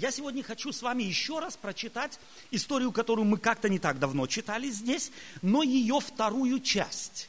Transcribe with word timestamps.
Я 0.00 0.12
сегодня 0.12 0.44
хочу 0.44 0.70
с 0.70 0.80
вами 0.80 1.02
еще 1.02 1.40
раз 1.40 1.56
прочитать 1.56 2.20
историю, 2.52 2.92
которую 2.92 3.24
мы 3.24 3.36
как-то 3.36 3.68
не 3.68 3.80
так 3.80 3.98
давно 3.98 4.28
читали 4.28 4.70
здесь, 4.70 5.10
но 5.42 5.64
ее 5.64 5.98
вторую 5.98 6.60
часть. 6.60 7.28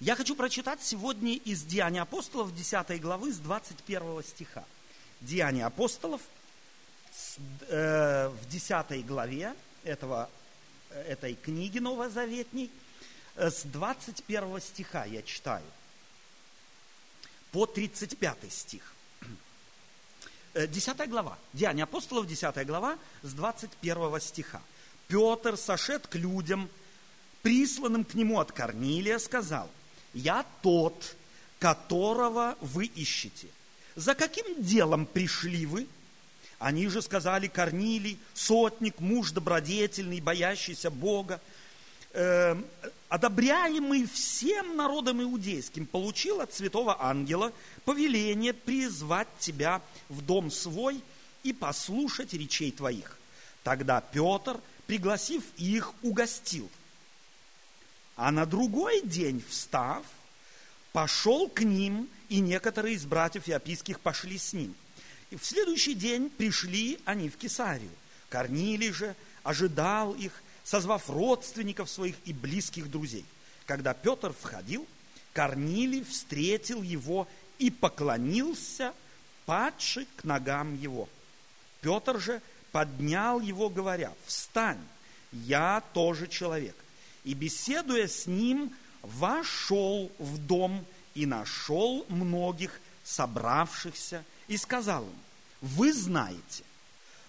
Я 0.00 0.16
хочу 0.16 0.34
прочитать 0.34 0.82
сегодня 0.82 1.34
из 1.34 1.62
Деяния 1.62 2.02
апостолов 2.02 2.52
10 2.52 3.00
главы 3.00 3.32
с 3.32 3.38
21 3.38 4.24
стиха. 4.24 4.64
Деяния 5.20 5.66
апостолов 5.66 6.20
э, 7.68 8.26
в 8.26 8.48
10 8.48 9.06
главе 9.06 9.54
этого, 9.84 10.28
этой 10.90 11.36
книги 11.36 11.78
Новозаветней 11.78 12.72
э, 13.36 13.52
с 13.52 13.62
21 13.62 14.60
стиха 14.62 15.04
я 15.04 15.22
читаю 15.22 15.62
по 17.52 17.66
35 17.66 18.52
стих. 18.52 18.97
10 20.54 21.00
э, 21.00 21.06
глава, 21.06 21.38
Деяния 21.52 21.84
апостолов, 21.84 22.26
10 22.26 22.66
глава, 22.66 22.98
с 23.22 23.32
21 23.32 24.20
стиха. 24.20 24.60
Петр, 25.06 25.56
сошед 25.56 26.06
к 26.06 26.14
людям, 26.16 26.68
присланным 27.42 28.04
к 28.04 28.14
нему 28.14 28.40
от 28.40 28.52
Корнилия, 28.52 29.18
сказал, 29.18 29.70
«Я 30.14 30.44
тот, 30.62 31.16
которого 31.58 32.56
вы 32.60 32.86
ищете. 32.86 33.48
За 33.96 34.14
каким 34.14 34.62
делом 34.62 35.06
пришли 35.06 35.66
вы?» 35.66 35.86
Они 36.58 36.88
же 36.88 37.02
сказали, 37.02 37.46
Корнилий, 37.46 38.18
сотник, 38.34 38.98
муж 38.98 39.30
добродетельный, 39.30 40.20
боящийся 40.20 40.90
Бога, 40.90 41.40
э, 42.12 42.56
одобряемый 43.08 44.06
всем 44.06 44.76
народом 44.76 45.22
иудейским, 45.22 45.86
получил 45.86 46.40
от 46.40 46.52
святого 46.52 47.02
ангела 47.02 47.52
повеление 47.84 48.52
призвать 48.52 49.28
тебя 49.38 49.80
в 50.08 50.22
дом 50.22 50.50
свой 50.50 51.02
и 51.42 51.52
послушать 51.52 52.32
речей 52.32 52.70
твоих. 52.70 53.18
Тогда 53.62 54.00
Петр, 54.00 54.60
пригласив 54.86 55.42
их, 55.56 55.92
угостил. 56.02 56.68
А 58.16 58.30
на 58.30 58.46
другой 58.46 59.02
день, 59.02 59.42
встав, 59.48 60.04
пошел 60.92 61.48
к 61.48 61.62
ним, 61.62 62.08
и 62.28 62.40
некоторые 62.40 62.96
из 62.96 63.04
братьев 63.04 63.48
Иопийских 63.48 64.00
пошли 64.00 64.38
с 64.38 64.52
ним. 64.52 64.74
И 65.30 65.36
в 65.36 65.44
следующий 65.44 65.94
день 65.94 66.30
пришли 66.30 66.98
они 67.04 67.28
в 67.28 67.36
Кесарию. 67.36 67.90
Корнилий 68.28 68.92
же 68.92 69.14
ожидал 69.42 70.14
их, 70.14 70.32
созвав 70.68 71.08
родственников 71.08 71.88
своих 71.88 72.16
и 72.26 72.34
близких 72.34 72.90
друзей. 72.90 73.24
Когда 73.64 73.94
Петр 73.94 74.34
входил, 74.38 74.86
Корнилий 75.32 76.04
встретил 76.04 76.82
его 76.82 77.26
и 77.58 77.70
поклонился, 77.70 78.92
падший 79.46 80.06
к 80.16 80.24
ногам 80.24 80.76
его. 80.76 81.08
Петр 81.80 82.20
же 82.20 82.42
поднял 82.70 83.40
его, 83.40 83.70
говоря, 83.70 84.12
«Встань, 84.26 84.84
я 85.32 85.82
тоже 85.94 86.26
человек». 86.26 86.76
И, 87.24 87.32
беседуя 87.32 88.06
с 88.06 88.26
ним, 88.26 88.70
вошел 89.00 90.12
в 90.18 90.36
дом 90.36 90.84
и 91.14 91.24
нашел 91.24 92.04
многих 92.10 92.78
собравшихся, 93.04 94.22
и 94.48 94.58
сказал 94.58 95.04
им, 95.04 95.18
«Вы 95.62 95.94
знаете, 95.94 96.62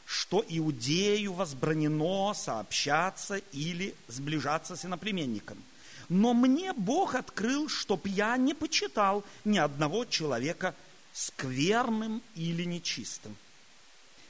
что 0.10 0.44
иудею 0.50 1.34
возбранено 1.34 2.34
сообщаться 2.34 3.36
или 3.52 3.94
сближаться 4.08 4.76
с 4.76 4.84
иноплеменником. 4.84 5.64
Но 6.10 6.34
мне 6.34 6.74
Бог 6.74 7.14
открыл, 7.14 7.70
чтоб 7.70 8.08
я 8.08 8.36
не 8.38 8.56
почитал 8.56 9.24
ни 9.46 9.60
одного 9.60 10.06
человека 10.06 10.74
скверным 11.14 12.24
или 12.34 12.64
нечистым. 12.64 13.38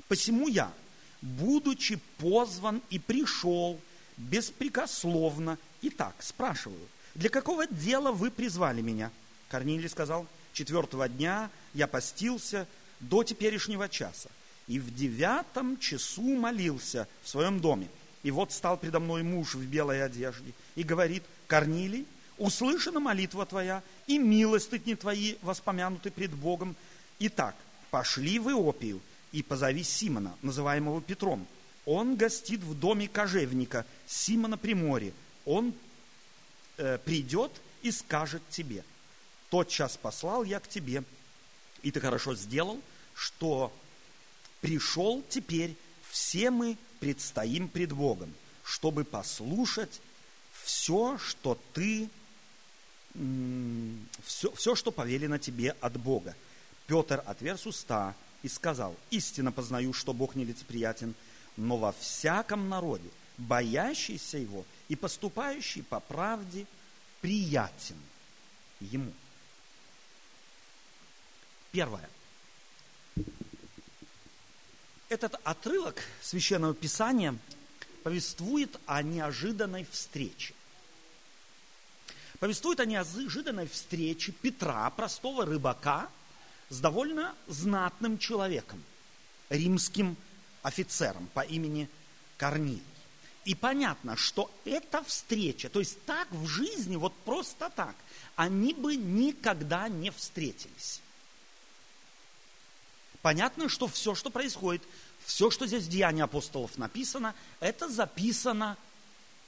Посему 0.09 0.49
я, 0.49 0.69
будучи 1.21 1.97
позван 2.17 2.81
и 2.89 2.99
пришел 2.99 3.79
беспрекословно, 4.17 5.57
и 5.81 5.89
так 5.89 6.13
спрашиваю, 6.19 6.89
для 7.15 7.29
какого 7.29 7.67
дела 7.67 8.11
вы 8.11 8.31
призвали 8.31 8.81
меня? 8.81 9.11
Корнилий 9.47 9.87
сказал, 9.87 10.27
четвертого 10.51 11.07
дня 11.07 11.49
я 11.73 11.87
постился 11.87 12.67
до 12.99 13.23
теперешнего 13.23 13.87
часа 13.87 14.29
и 14.69 14.79
в 14.79 14.93
девятом 14.95 15.77
часу 15.79 16.21
молился 16.21 17.07
в 17.23 17.27
своем 17.27 17.59
доме. 17.59 17.89
И 18.21 18.29
вот 18.29 18.53
стал 18.53 18.77
предо 18.77 18.99
мной 18.99 19.23
муж 19.23 19.55
в 19.55 19.65
белой 19.65 20.05
одежде 20.05 20.53
и 20.75 20.83
говорит, 20.83 21.23
Корнилий, 21.47 22.05
услышана 22.37 22.99
молитва 22.99 23.47
твоя, 23.47 23.81
и 24.05 24.19
милостыни 24.19 24.93
твои 24.93 25.35
воспомянуты 25.41 26.11
пред 26.11 26.31
Богом. 26.31 26.75
Итак, 27.17 27.55
пошли 27.89 28.37
в 28.37 28.49
Иопию 28.49 29.01
и 29.31 29.41
позови 29.41 29.83
Симона, 29.83 30.35
называемого 30.43 31.01
Петром. 31.01 31.47
Он 31.85 32.15
гостит 32.15 32.61
в 32.61 32.79
доме 32.79 33.07
кожевника 33.07 33.87
Симона 34.05 34.57
Приморье. 34.57 35.13
Он 35.45 35.73
э, 36.77 36.99
придет 36.99 37.51
и 37.81 37.89
скажет 37.89 38.43
тебе. 38.51 38.83
Тот 39.49 39.69
час 39.69 39.97
послал 39.97 40.43
я 40.43 40.59
к 40.59 40.67
тебе, 40.67 41.03
и 41.81 41.89
ты 41.89 41.99
хорошо 41.99 42.35
сделал, 42.35 42.79
что 43.15 43.73
пришел 44.61 45.23
теперь, 45.29 45.75
все 46.09 46.51
мы 46.51 46.77
предстоим 46.99 47.67
пред 47.67 47.93
Богом, 47.93 48.33
чтобы 48.63 49.03
послушать 49.03 50.01
все, 50.63 51.17
что 51.17 51.59
ты, 51.73 52.09
все, 54.25 54.51
все, 54.51 54.75
что 54.75 54.91
повелено 54.91 55.39
тебе 55.39 55.75
от 55.81 55.97
Бога. 55.97 56.35
Петр 56.87 57.23
отверз 57.25 57.65
уста 57.65 58.15
и 58.43 58.47
сказал, 58.47 58.95
истинно 59.11 59.51
познаю, 59.51 59.93
что 59.93 60.13
Бог 60.13 60.35
нелицеприятен, 60.35 61.13
но 61.57 61.77
во 61.77 61.91
всяком 61.91 62.69
народе, 62.69 63.09
боящийся 63.37 64.37
его 64.37 64.65
и 64.87 64.95
поступающий 64.95 65.83
по 65.83 65.99
правде, 65.99 66.65
приятен 67.21 67.97
ему. 68.79 69.13
Первое. 71.71 72.09
Этот 75.09 75.39
отрывок 75.43 76.03
Священного 76.21 76.75
Писания 76.75 77.35
повествует 78.03 78.79
о 78.85 79.01
неожиданной 79.01 79.87
встрече. 79.91 80.53
Повествует 82.39 82.79
о 82.79 82.85
неожиданной 82.85 83.67
встрече 83.67 84.31
Петра, 84.31 84.87
простого 84.91 85.47
рыбака, 85.47 86.09
с 86.69 86.79
довольно 86.79 87.35
знатным 87.47 88.19
человеком, 88.19 88.83
римским 89.49 90.15
офицером 90.61 91.27
по 91.33 91.41
имени 91.41 91.89
Корнилий. 92.37 92.83
И 93.45 93.55
понятно, 93.55 94.15
что 94.15 94.51
эта 94.63 95.03
встреча, 95.03 95.69
то 95.69 95.79
есть 95.79 95.99
так 96.05 96.29
в 96.31 96.45
жизни, 96.45 96.97
вот 96.97 97.15
просто 97.25 97.71
так, 97.75 97.95
они 98.35 98.75
бы 98.75 98.95
никогда 98.95 99.89
не 99.89 100.11
встретились. 100.11 101.01
Понятно, 103.21 103.67
что 103.67 103.87
все, 103.87 104.15
что 104.15 104.29
происходит, 104.29 104.81
все, 105.25 105.51
что 105.51 105.67
здесь 105.67 105.83
в 105.83 105.89
Деянии 105.89 106.23
апостолов 106.23 106.77
написано, 106.77 107.35
это 107.59 107.89
записано 107.89 108.77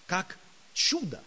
как 0.07 0.37
чудо, 0.73 1.23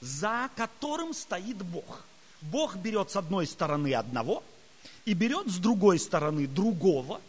за 0.00 0.50
которым 0.54 1.14
стоит 1.14 1.56
Бог. 1.56 2.04
Бог 2.42 2.76
берет 2.76 3.10
с 3.10 3.16
одной 3.16 3.46
стороны 3.46 3.94
одного 3.94 4.44
и 5.06 5.14
берет 5.14 5.48
с 5.48 5.56
другой 5.56 5.98
стороны 5.98 6.46
другого, 6.46 7.22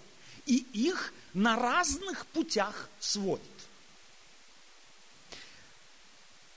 и 0.45 0.57
их 0.73 1.13
на 1.33 1.55
разных 1.55 2.25
путях 2.27 2.89
сводит. 2.99 3.45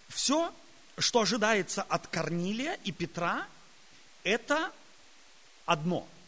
Все, 0.09 0.53
что 0.99 1.21
ожидается 1.21 1.83
от 1.83 2.09
Корнилия 2.09 2.75
и 2.85 2.91
Петра, 2.91 3.47
это 4.25 4.73
одно– 5.67 6.07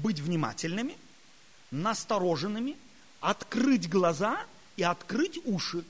быть 0.00 0.20
внимательными, 0.20 0.96
настороженными, 1.70 2.76
открыть 3.20 3.88
глаза 3.88 4.44
и 4.76 4.82
открыть 4.82 5.38
уши. 5.44 5.84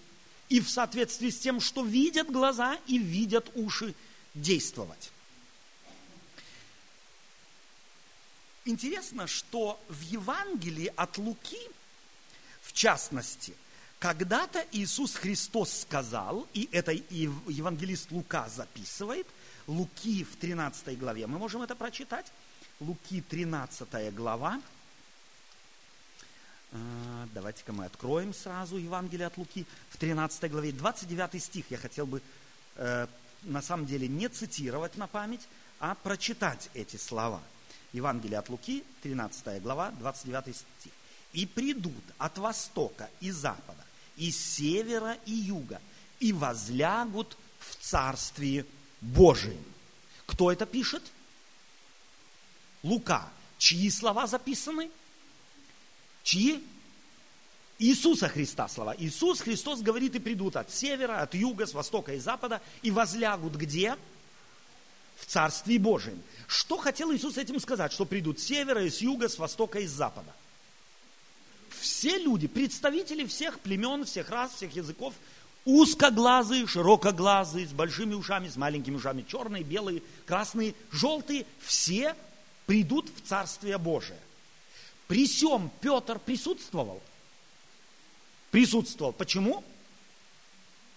И 0.48 0.60
в 0.60 0.68
соответствии 0.68 1.30
с 1.30 1.38
тем, 1.38 1.60
что 1.60 1.84
видят 1.84 2.30
глаза 2.30 2.76
и 2.86 2.98
видят 2.98 3.50
уши, 3.54 3.94
действовать. 4.34 5.10
Интересно, 8.64 9.26
что 9.26 9.80
в 9.88 10.00
Евангелии 10.02 10.92
от 10.96 11.18
Луки, 11.18 11.60
в 12.62 12.72
частности, 12.72 13.54
когда-то 13.98 14.64
Иисус 14.72 15.14
Христос 15.14 15.80
сказал, 15.80 16.46
и 16.54 16.68
это 16.72 16.92
и 16.92 17.28
евангелист 17.48 18.10
Лука 18.10 18.48
записывает, 18.48 19.26
Луки 19.66 20.24
в 20.24 20.36
13 20.36 20.98
главе, 20.98 21.26
мы 21.26 21.38
можем 21.38 21.62
это 21.62 21.74
прочитать, 21.74 22.26
Луки 22.80 23.20
13 23.20 24.14
глава. 24.14 24.58
А, 26.72 27.28
давайте-ка 27.34 27.74
мы 27.74 27.84
откроем 27.84 28.32
сразу 28.32 28.78
Евангелие 28.78 29.26
от 29.26 29.36
Луки 29.36 29.66
в 29.90 29.98
13 29.98 30.50
главе. 30.50 30.72
29 30.72 31.42
стих 31.42 31.70
я 31.70 31.76
хотел 31.76 32.06
бы 32.06 32.22
э, 32.76 33.06
на 33.42 33.60
самом 33.60 33.84
деле 33.84 34.08
не 34.08 34.28
цитировать 34.28 34.96
на 34.96 35.06
память, 35.06 35.46
а 35.78 35.94
прочитать 35.94 36.70
эти 36.72 36.96
слова. 36.96 37.42
Евангелие 37.92 38.38
от 38.38 38.48
Луки, 38.48 38.82
13 39.02 39.60
глава, 39.60 39.90
29 39.98 40.56
стих. 40.56 40.92
«И 41.34 41.44
придут 41.44 42.02
от 42.16 42.38
востока 42.38 43.10
и 43.20 43.30
запада, 43.30 43.84
и 44.16 44.30
севера 44.30 45.18
и 45.26 45.32
юга, 45.32 45.82
и 46.18 46.32
возлягут 46.32 47.36
в 47.58 47.76
Царстве 47.76 48.64
Божием». 49.02 49.64
Кто 50.24 50.50
это 50.50 50.64
пишет? 50.64 51.02
Лука. 52.82 53.28
Чьи 53.58 53.90
слова 53.90 54.26
записаны? 54.26 54.90
Чьи? 56.22 56.64
Иисуса 57.78 58.28
Христа 58.28 58.68
слова. 58.68 58.94
Иисус 58.98 59.40
Христос 59.40 59.80
говорит, 59.80 60.14
и 60.14 60.18
придут 60.18 60.56
от 60.56 60.70
севера, 60.70 61.20
от 61.22 61.34
юга, 61.34 61.66
с 61.66 61.72
востока 61.72 62.14
и 62.14 62.18
запада, 62.18 62.60
и 62.82 62.90
возлягут 62.90 63.54
где? 63.54 63.96
В 65.16 65.26
Царстве 65.26 65.78
Божьем. 65.78 66.22
Что 66.46 66.76
хотел 66.76 67.12
Иисус 67.12 67.38
этим 67.38 67.58
сказать? 67.58 67.92
Что 67.92 68.04
придут 68.04 68.38
с 68.38 68.44
севера, 68.44 68.84
и 68.84 68.90
с 68.90 69.00
юга, 69.00 69.28
с 69.28 69.38
востока 69.38 69.80
и 69.80 69.86
с 69.86 69.90
запада. 69.90 70.32
Все 71.70 72.18
люди, 72.18 72.46
представители 72.46 73.26
всех 73.26 73.58
племен, 73.60 74.04
всех 74.04 74.28
рас, 74.28 74.52
всех 74.54 74.76
языков, 74.76 75.14
узкоглазые, 75.64 76.66
широкоглазые, 76.66 77.66
с 77.66 77.72
большими 77.72 78.14
ушами, 78.14 78.48
с 78.48 78.56
маленькими 78.56 78.96
ушами, 78.96 79.24
черные, 79.26 79.62
белые, 79.62 80.02
красные, 80.26 80.74
желтые, 80.90 81.46
все 81.60 82.14
придут 82.70 83.10
в 83.10 83.26
Царствие 83.26 83.78
Божие. 83.78 84.20
При 85.08 85.26
сем 85.26 85.72
Петр 85.80 86.20
присутствовал 86.20 87.02
присутствовал. 88.52 89.12
Почему? 89.12 89.64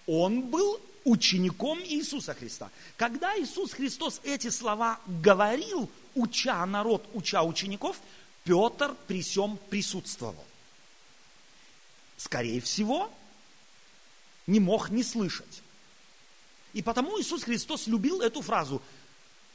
Он 0.05 0.43
был 0.51 0.79
учеником 1.03 1.79
Иисуса 1.79 2.35
Христа. 2.35 2.69
Когда 2.95 3.35
Иисус 3.39 3.73
Христос 3.73 4.21
эти 4.23 4.51
слова 4.51 4.99
говорил, 5.07 5.89
уча 6.13 6.63
народ, 6.67 7.09
уча 7.15 7.41
учеников, 7.41 7.99
Петр 8.43 8.95
при 9.07 9.23
всем 9.23 9.57
присутствовал. 9.71 10.45
Скорее 12.17 12.61
всего, 12.61 13.11
не 14.45 14.59
мог 14.59 14.91
не 14.91 15.01
слышать. 15.01 15.63
И 16.73 16.83
потому 16.83 17.19
Иисус 17.19 17.41
Христос 17.41 17.87
любил 17.87 18.21
эту 18.21 18.43
фразу 18.43 18.79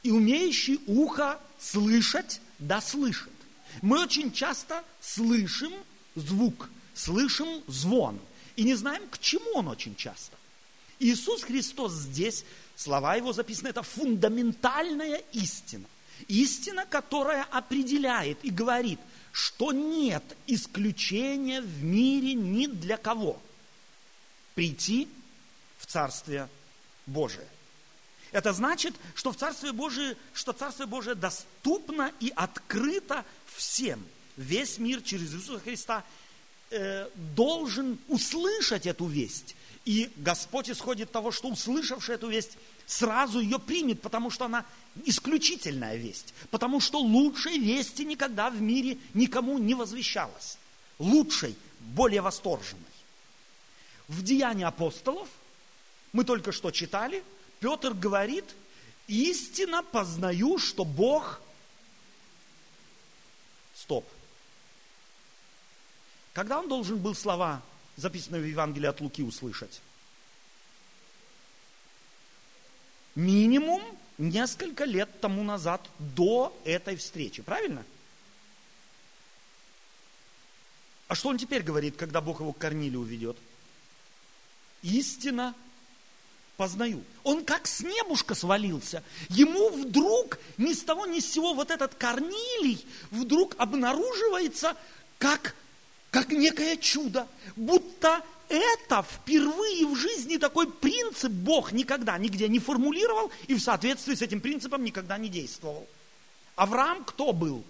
«И 0.03 0.11
умеющий 0.11 0.79
ухо 0.87 1.39
слышать, 1.59 2.41
да 2.57 2.81
слышит». 2.81 3.29
Мы 3.81 4.01
очень 4.01 4.31
часто 4.31 4.83
слышим 5.01 5.71
звук, 6.15 6.69
слышим 6.93 7.63
звон 7.67 8.19
и 8.55 8.63
не 8.63 8.75
знаем, 8.75 9.07
к 9.09 9.19
чему 9.19 9.51
он 9.53 9.67
очень 9.67 9.95
часто. 9.95 10.35
Иисус 10.99 11.43
Христос 11.43 11.93
здесь, 11.93 12.43
слова 12.75 13.15
его 13.15 13.31
записаны, 13.31 13.69
это 13.69 13.83
фундаментальная 13.83 15.21
истина. 15.31 15.85
Истина, 16.27 16.85
которая 16.85 17.43
определяет 17.43 18.43
и 18.43 18.49
говорит, 18.49 18.99
что 19.31 19.71
нет 19.71 20.23
исключения 20.47 21.61
в 21.61 21.83
мире 21.83 22.33
ни 22.33 22.65
для 22.65 22.97
кого. 22.97 23.41
Прийти 24.55 25.07
в 25.77 25.85
Царствие 25.85 26.49
Божие. 27.05 27.47
Это 28.31 28.53
значит, 28.53 28.95
что 29.15 29.31
в 29.31 29.37
Царстве 29.37 29.71
Божие, 29.71 30.15
что 30.33 30.51
Царствие 30.51 30.87
Божие 30.87 31.15
доступно 31.15 32.11
и 32.19 32.31
открыто 32.35 33.25
всем. 33.55 34.03
Весь 34.37 34.77
мир 34.77 35.01
через 35.01 35.33
Иисуса 35.33 35.59
Христа 35.59 36.03
э, 36.69 37.09
должен 37.35 37.97
услышать 38.07 38.85
эту 38.85 39.05
весть. 39.05 39.55
И 39.85 40.11
Господь 40.17 40.69
исходит 40.69 41.11
того, 41.11 41.31
что 41.31 41.49
услышавший 41.49 42.15
эту 42.15 42.29
весть 42.29 42.57
сразу 42.85 43.39
ее 43.39 43.57
примет, 43.57 44.01
потому 44.01 44.29
что 44.29 44.45
она 44.45 44.65
исключительная 45.05 45.95
весть. 45.95 46.33
Потому 46.51 46.79
что 46.79 46.99
лучшей 46.99 47.57
вести 47.57 48.05
никогда 48.05 48.49
в 48.49 48.61
мире 48.61 48.97
никому 49.13 49.57
не 49.57 49.73
возвещалась. 49.73 50.57
Лучшей, 50.99 51.55
более 51.79 52.21
восторженной. 52.21 52.83
В 54.07 54.21
Деянии 54.21 54.65
апостолов, 54.65 55.27
мы 56.13 56.23
только 56.23 56.51
что 56.51 56.71
читали, 56.71 57.23
Петр 57.59 57.93
говорит, 57.93 58.45
истинно 59.07 59.83
познаю, 59.83 60.57
что 60.57 60.85
Бог... 60.85 61.41
Стоп. 63.75 64.07
Когда 66.33 66.59
он 66.59 66.67
должен 66.67 66.97
был 66.97 67.15
слова, 67.15 67.61
записанные 67.95 68.41
в 68.41 68.45
Евангелии 68.45 68.87
от 68.87 69.01
Луки, 69.01 69.23
услышать? 69.23 69.81
Минимум 73.15 73.81
несколько 74.17 74.85
лет 74.85 75.21
тому 75.21 75.43
назад, 75.43 75.89
до 75.97 76.55
этой 76.65 76.97
встречи. 76.97 77.41
Правильно? 77.41 77.85
А 81.07 81.15
что 81.15 81.29
он 81.29 81.37
теперь 81.37 81.63
говорит, 81.63 81.95
когда 81.95 82.21
Бог 82.21 82.39
его 82.39 82.53
к 82.53 82.57
Корнилию 82.59 83.01
ведет? 83.01 83.37
Истина 84.83 85.55
познаю. 86.59 87.01
Он 87.23 87.45
как 87.45 87.67
с 87.67 87.79
небушка 87.79 88.35
свалился. 88.35 89.01
Ему 89.29 89.69
вдруг 89.69 90.37
ни 90.57 90.73
с 90.73 90.83
того 90.83 91.05
ни 91.05 91.21
с 91.21 91.31
сего 91.31 91.53
вот 91.53 91.71
этот 91.71 91.95
Корнилий 91.95 92.85
вдруг 93.11 93.55
обнаруживается 93.57 94.75
как 95.17 95.55
как 96.11 96.31
некое 96.31 96.75
чудо, 96.75 97.27
будто 97.55 98.21
это 98.49 99.05
впервые 99.09 99.85
в 99.85 99.95
жизни 99.95 100.35
такой 100.35 100.69
принцип 100.69 101.31
Бог 101.31 101.71
никогда 101.71 102.17
нигде 102.17 102.49
не 102.49 102.59
формулировал 102.59 103.31
и 103.47 103.53
в 103.53 103.61
соответствии 103.61 104.15
с 104.15 104.21
этим 104.21 104.41
принципом 104.41 104.83
никогда 104.83 105.17
не 105.17 105.29
действовал. 105.29 105.87
Авраам 106.57 107.05
кто 107.05 107.31
был? 107.31 107.63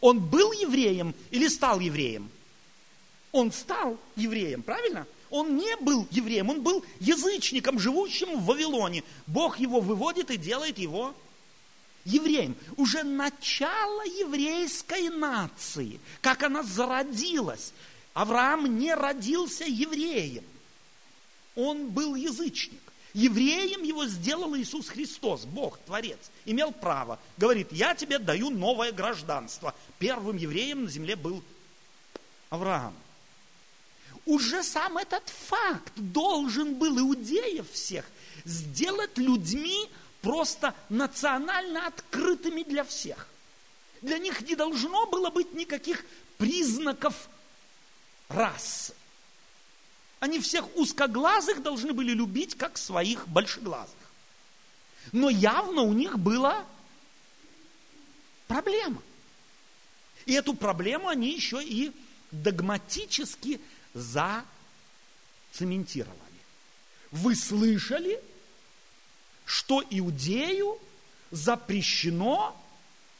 Он 0.00 0.20
был 0.20 0.52
евреем 0.52 1.12
или 1.32 1.48
стал 1.48 1.80
евреем? 1.80 2.30
Он 3.32 3.50
стал 3.50 3.98
евреем, 4.14 4.62
правильно? 4.62 5.08
Он 5.30 5.56
не 5.56 5.76
был 5.76 6.06
евреем, 6.10 6.50
он 6.50 6.62
был 6.62 6.84
язычником, 7.00 7.78
живущим 7.78 8.38
в 8.38 8.44
Вавилоне. 8.44 9.02
Бог 9.26 9.58
его 9.58 9.80
выводит 9.80 10.30
и 10.30 10.36
делает 10.36 10.78
его 10.78 11.14
евреем, 12.04 12.54
уже 12.76 13.02
начало 13.02 14.04
еврейской 14.04 15.08
нации, 15.08 16.00
как 16.20 16.42
она 16.42 16.62
зародилась. 16.62 17.72
Авраам 18.12 18.78
не 18.78 18.94
родился 18.94 19.64
евреем, 19.64 20.44
он 21.56 21.88
был 21.90 22.14
язычник. 22.14 22.80
Евреем 23.12 23.84
его 23.84 24.06
сделал 24.06 24.56
Иисус 24.56 24.88
Христос, 24.88 25.44
Бог, 25.44 25.78
Творец, 25.86 26.18
имел 26.44 26.72
право. 26.72 27.20
Говорит, 27.36 27.68
я 27.70 27.94
тебе 27.94 28.18
даю 28.18 28.50
новое 28.50 28.90
гражданство. 28.90 29.72
Первым 30.00 30.36
евреем 30.36 30.84
на 30.84 30.90
земле 30.90 31.14
был 31.14 31.42
Авраам. 32.50 32.92
Уже 34.26 34.62
сам 34.62 34.96
этот 34.98 35.28
факт 35.28 35.92
должен 35.96 36.74
был 36.74 36.98
иудеев 36.98 37.70
всех 37.70 38.04
сделать 38.44 39.18
людьми, 39.18 39.90
просто 40.22 40.74
национально 40.88 41.86
открытыми 41.86 42.62
для 42.62 42.84
всех. 42.84 43.28
Для 44.00 44.18
них 44.18 44.40
не 44.42 44.54
должно 44.54 45.06
было 45.06 45.30
быть 45.30 45.52
никаких 45.52 46.04
признаков 46.38 47.28
расы. 48.28 48.94
Они 50.20 50.40
всех 50.40 50.64
узкоглазых 50.76 51.62
должны 51.62 51.92
были 51.92 52.12
любить, 52.12 52.56
как 52.56 52.78
своих 52.78 53.28
большеглазых. 53.28 53.94
Но 55.12 55.28
явно 55.28 55.82
у 55.82 55.92
них 55.92 56.18
была 56.18 56.64
проблема. 58.46 59.02
И 60.24 60.32
эту 60.32 60.54
проблему 60.54 61.08
они 61.08 61.34
еще 61.34 61.62
и 61.62 61.92
догматически 62.30 63.60
зацементировали. 63.94 66.18
Вы 67.10 67.34
слышали, 67.36 68.20
что 69.44 69.82
иудею 69.88 70.78
запрещено 71.30 72.60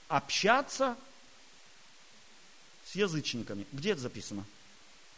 общаться 0.08 0.96
с 2.84 2.94
язычниками. 2.94 3.66
Где 3.72 3.92
это 3.92 4.02
записано? 4.02 4.44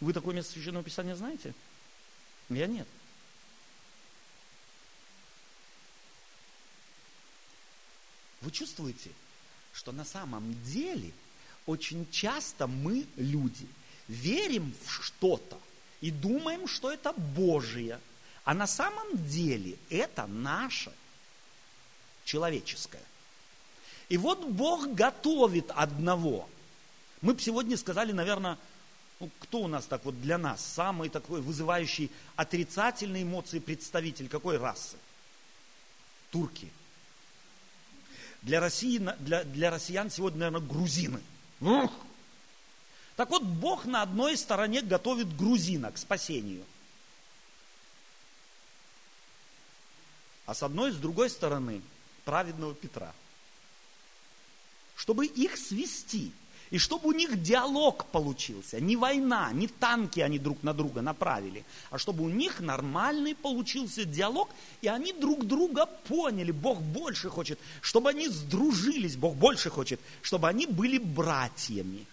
Вы 0.00 0.12
такое 0.12 0.34
место 0.34 0.52
Священного 0.52 0.84
Писания 0.84 1.16
знаете? 1.16 1.54
Я 2.48 2.66
нет. 2.66 2.86
Вы 8.42 8.50
чувствуете, 8.50 9.10
что 9.72 9.92
на 9.92 10.04
самом 10.04 10.62
деле 10.64 11.12
очень 11.64 12.08
часто 12.10 12.66
мы, 12.66 13.06
люди, 13.16 13.66
верим 14.08 14.74
в 14.84 15.02
что-то 15.02 15.58
и 16.00 16.10
думаем, 16.10 16.68
что 16.68 16.90
это 16.92 17.12
Божие– 17.12 18.00
а 18.46 18.54
на 18.54 18.68
самом 18.68 19.26
деле 19.26 19.76
это 19.90 20.28
наше 20.28 20.92
человеческое. 22.24 23.02
И 24.08 24.16
вот 24.16 24.46
Бог 24.46 24.94
готовит 24.94 25.72
одного. 25.72 26.48
Мы 27.22 27.34
бы 27.34 27.40
сегодня 27.40 27.76
сказали, 27.76 28.12
наверное, 28.12 28.56
ну, 29.18 29.30
кто 29.40 29.62
у 29.62 29.66
нас 29.66 29.86
так 29.86 30.04
вот 30.04 30.22
для 30.22 30.38
нас 30.38 30.64
самый 30.64 31.08
такой 31.08 31.40
вызывающий 31.40 32.12
отрицательные 32.36 33.24
эмоции 33.24 33.58
представитель 33.58 34.28
какой 34.28 34.58
расы? 34.58 34.96
Турки. 36.30 36.70
Для, 38.42 38.60
России, 38.60 38.98
для, 39.18 39.42
для 39.42 39.72
россиян 39.72 40.08
сегодня, 40.08 40.50
наверное, 40.50 40.68
грузины. 40.68 41.20
Ух! 41.60 41.90
Так 43.16 43.30
вот, 43.30 43.42
Бог 43.42 43.86
на 43.86 44.02
одной 44.02 44.36
стороне 44.36 44.82
готовит 44.82 45.36
грузина 45.36 45.90
к 45.90 45.98
спасению. 45.98 46.64
А 50.44 50.54
с 50.54 50.62
одной, 50.62 50.92
с 50.92 50.96
другой 50.96 51.30
стороны, 51.30 51.82
праведного 52.24 52.74
Петра. 52.74 53.12
Чтобы 54.96 55.26
их 55.26 55.56
свести– 55.56 56.32
и 56.70 56.78
чтобы 56.78 57.08
у 57.08 57.12
них 57.12 57.42
диалог 57.42 58.06
получился, 58.06 58.80
не 58.80 58.96
война, 58.96 59.52
не 59.52 59.68
танки 59.68 60.20
они 60.20 60.38
друг 60.38 60.62
на 60.62 60.74
друга 60.74 61.00
направили, 61.00 61.64
а 61.90 61.98
чтобы 61.98 62.24
у 62.24 62.28
них 62.28 62.60
нормальный 62.60 63.34
получился 63.34 64.04
диалог, 64.04 64.50
и 64.80 64.88
они 64.88 65.12
друг 65.12 65.44
друга 65.44 65.86
поняли. 65.86 66.50
Бог 66.50 66.80
больше 66.80 67.30
хочет, 67.30 67.60
чтобы 67.80 68.10
они 68.10 68.28
сдружились, 68.28 69.16
Бог 69.16 69.36
больше 69.36 69.70
хочет, 69.70 70.00
чтобы 70.22 70.48
они 70.48 70.66
были 70.66 70.98
братьями. 70.98 72.06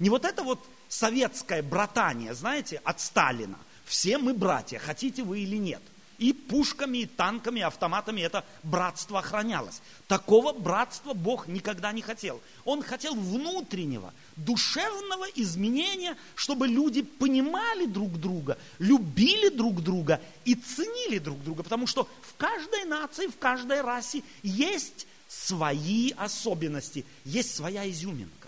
Не 0.00 0.10
вот 0.10 0.24
это 0.24 0.42
вот 0.42 0.58
советское 0.88 1.62
братание, 1.62 2.34
знаете, 2.34 2.80
от 2.84 3.00
Сталина. 3.00 3.58
Все 3.84 4.18
мы 4.18 4.34
братья, 4.34 4.80
хотите 4.80 5.22
вы 5.22 5.40
или 5.40 5.56
нет– 5.56 5.82
и 6.20 6.34
пушками, 6.34 6.98
и 6.98 7.06
танками, 7.06 7.60
и 7.60 7.62
автоматами 7.62 8.20
это 8.20 8.44
братство 8.62 9.20
охранялось. 9.20 9.80
Такого 10.06 10.52
братства 10.52 11.14
Бог 11.14 11.48
никогда 11.48 11.92
не 11.92 12.02
хотел. 12.02 12.40
Он 12.66 12.82
хотел 12.82 13.14
внутреннего, 13.14 14.12
душевного 14.36 15.24
изменения, 15.34 16.16
чтобы 16.34 16.68
люди 16.68 17.00
понимали 17.02 17.86
друг 17.86 18.20
друга, 18.20 18.58
любили 18.78 19.48
друг 19.48 19.82
друга 19.82 20.20
и 20.44 20.54
ценили 20.54 21.18
друг 21.18 21.42
друга. 21.42 21.62
Потому 21.62 21.86
что 21.86 22.06
в 22.20 22.36
каждой 22.36 22.84
нации, 22.84 23.26
в 23.26 23.38
каждой 23.38 23.80
расе 23.80 24.22
есть 24.42 25.06
свои 25.26 26.12
особенности, 26.18 27.06
есть 27.24 27.54
своя 27.54 27.88
изюминка. 27.88 28.39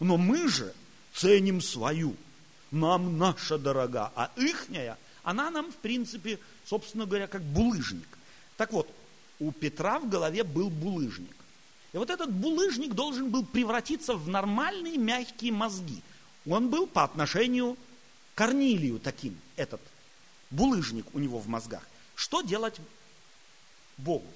Но 0.00 0.16
мы 0.16 0.48
же 0.48 0.74
ценим 1.12 1.60
свою. 1.60 2.16
Нам 2.70 3.18
наша 3.18 3.56
дорога, 3.56 4.10
а 4.16 4.30
ихняя, 4.36 4.98
она 5.22 5.50
нам, 5.50 5.70
в 5.70 5.76
принципе, 5.76 6.40
собственно 6.64 7.06
говоря, 7.06 7.26
как 7.26 7.42
булыжник. 7.42 8.08
Так 8.56 8.72
вот, 8.72 8.88
у 9.38 9.52
Петра 9.52 9.98
в 9.98 10.08
голове 10.08 10.42
был 10.42 10.70
булыжник. 10.70 11.36
И 11.92 11.96
вот 11.96 12.10
этот 12.10 12.32
булыжник 12.32 12.92
должен 12.92 13.30
был 13.30 13.44
превратиться 13.44 14.14
в 14.14 14.28
нормальные 14.28 14.98
мягкие 14.98 15.52
мозги. 15.52 16.02
Он 16.46 16.68
был 16.68 16.86
по 16.86 17.04
отношению 17.04 17.74
к 17.74 18.38
Корнилию 18.38 18.98
таким, 18.98 19.38
этот 19.56 19.80
булыжник 20.50 21.06
у 21.14 21.18
него 21.18 21.38
в 21.38 21.46
мозгах. 21.46 21.82
Что 22.16 22.42
делать 22.42 22.80
Богу? 23.96 24.26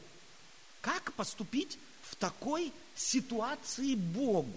Как 0.81 1.13
поступить 1.15 1.79
в 2.03 2.15
такой 2.17 2.73
ситуации 2.95 3.95
Богу? 3.95 4.55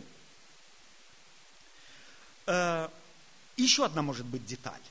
Э, 2.52 2.90
еще 3.56 3.86
одна 3.86 4.02
может 4.02 4.26
быть 4.26 4.46
деталь. 4.46 4.82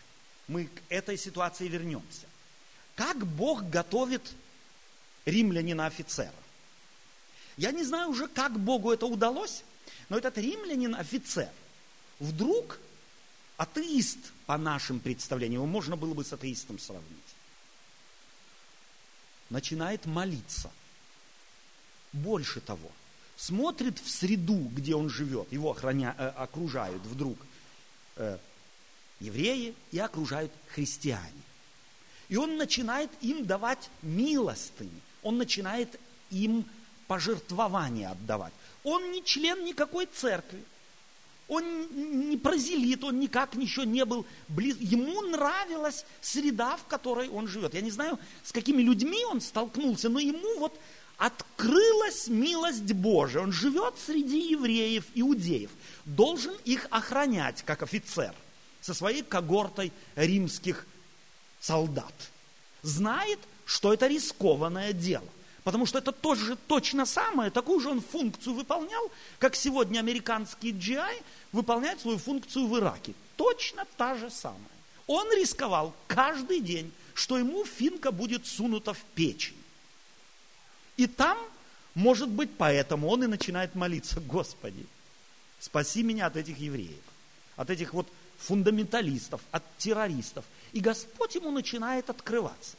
Мы 0.48 0.64
к 0.64 0.82
этой 0.88 1.18
ситуации 1.18 1.68
вернемся. 1.68 2.26
Как 2.94 3.26
Бог 3.26 3.68
готовит 3.68 4.32
римлянина 5.26 5.86
офицера? 5.86 6.32
Я 7.58 7.72
не 7.72 7.84
знаю 7.84 8.08
уже, 8.08 8.28
как 8.28 8.58
Богу 8.58 8.90
это 8.92 9.04
удалось, 9.04 9.62
но 10.08 10.16
этот 10.16 10.38
римлянин 10.38 10.94
офицер 10.94 11.50
вдруг 12.18 12.78
атеист 13.58 14.18
по 14.46 14.56
нашим 14.56 14.98
представлениям, 14.98 15.62
его 15.62 15.66
можно 15.66 15.96
было 15.96 16.14
бы 16.14 16.24
с 16.24 16.32
атеистом 16.32 16.78
сравнить, 16.78 17.34
начинает 19.50 20.06
молиться. 20.06 20.70
Больше 22.12 22.60
того, 22.60 22.90
смотрит 23.36 23.98
в 23.98 24.10
среду, 24.10 24.70
где 24.72 24.94
он 24.94 25.08
живет, 25.08 25.52
его 25.52 25.70
охраня, 25.70 26.14
э, 26.18 26.28
окружают 26.28 27.02
вдруг 27.02 27.38
э, 28.16 28.38
евреи 29.20 29.74
и 29.92 29.98
окружают 29.98 30.52
христиане. 30.68 31.42
И 32.28 32.36
он 32.36 32.56
начинает 32.56 33.10
им 33.20 33.44
давать 33.44 33.90
милостыни. 34.02 35.00
Он 35.22 35.36
начинает 35.36 35.98
им 36.30 36.64
пожертвования 37.06 38.10
отдавать. 38.10 38.52
Он 38.84 39.10
не 39.12 39.24
член 39.24 39.64
никакой 39.64 40.06
церкви. 40.06 40.62
Он 41.48 41.64
не 42.28 42.36
прозелит, 42.36 43.02
он 43.02 43.18
никак 43.18 43.56
еще 43.56 43.84
не 43.84 44.04
был 44.04 44.24
близ. 44.46 44.76
Ему 44.78 45.20
нравилась 45.22 46.06
среда, 46.20 46.76
в 46.76 46.84
которой 46.84 47.28
он 47.28 47.48
живет. 47.48 47.74
Я 47.74 47.80
не 47.80 47.90
знаю, 47.90 48.20
с 48.44 48.52
какими 48.52 48.82
людьми 48.82 49.24
он 49.24 49.40
столкнулся, 49.40 50.08
но 50.08 50.20
ему 50.20 50.60
вот 50.60 50.78
открылась 51.20 52.28
милость 52.28 52.92
Божия. 52.94 53.42
Он 53.42 53.52
живет 53.52 53.94
среди 54.04 54.52
евреев, 54.52 55.04
иудеев. 55.14 55.70
Должен 56.06 56.54
их 56.64 56.86
охранять, 56.90 57.62
как 57.62 57.82
офицер, 57.82 58.34
со 58.80 58.94
своей 58.94 59.22
когортой 59.22 59.92
римских 60.16 60.86
солдат, 61.60 62.14
знает, 62.80 63.38
что 63.66 63.92
это 63.92 64.06
рискованное 64.06 64.94
дело. 64.94 65.28
Потому 65.62 65.84
что 65.84 65.98
это 65.98 66.10
тоже 66.10 66.56
точно 66.66 67.04
самое, 67.04 67.50
такую 67.50 67.80
же 67.80 67.90
он 67.90 68.00
функцию 68.00 68.54
выполнял, 68.54 69.10
как 69.38 69.54
сегодня 69.54 69.98
американский 69.98 70.72
GI 70.72 71.22
выполняет 71.52 72.00
свою 72.00 72.16
функцию 72.16 72.66
в 72.66 72.78
Ираке. 72.78 73.12
Точно 73.36 73.86
та 73.98 74.14
же 74.14 74.30
самая. 74.30 74.64
Он 75.06 75.30
рисковал 75.36 75.92
каждый 76.06 76.60
день, 76.60 76.90
что 77.12 77.36
ему 77.36 77.66
финка 77.66 78.10
будет 78.10 78.46
сунута 78.46 78.94
в 78.94 79.02
печень. 79.14 79.59
И 80.96 81.06
там, 81.06 81.38
может 81.94 82.28
быть, 82.28 82.50
поэтому 82.56 83.08
он 83.08 83.24
и 83.24 83.26
начинает 83.26 83.74
молиться, 83.74 84.20
Господи, 84.20 84.86
спаси 85.58 86.02
меня 86.02 86.26
от 86.26 86.36
этих 86.36 86.58
евреев, 86.58 87.02
от 87.56 87.70
этих 87.70 87.94
вот 87.94 88.08
фундаменталистов, 88.38 89.40
от 89.50 89.62
террористов. 89.78 90.44
И 90.72 90.80
Господь 90.80 91.34
ему 91.34 91.50
начинает 91.50 92.10
открываться. 92.10 92.76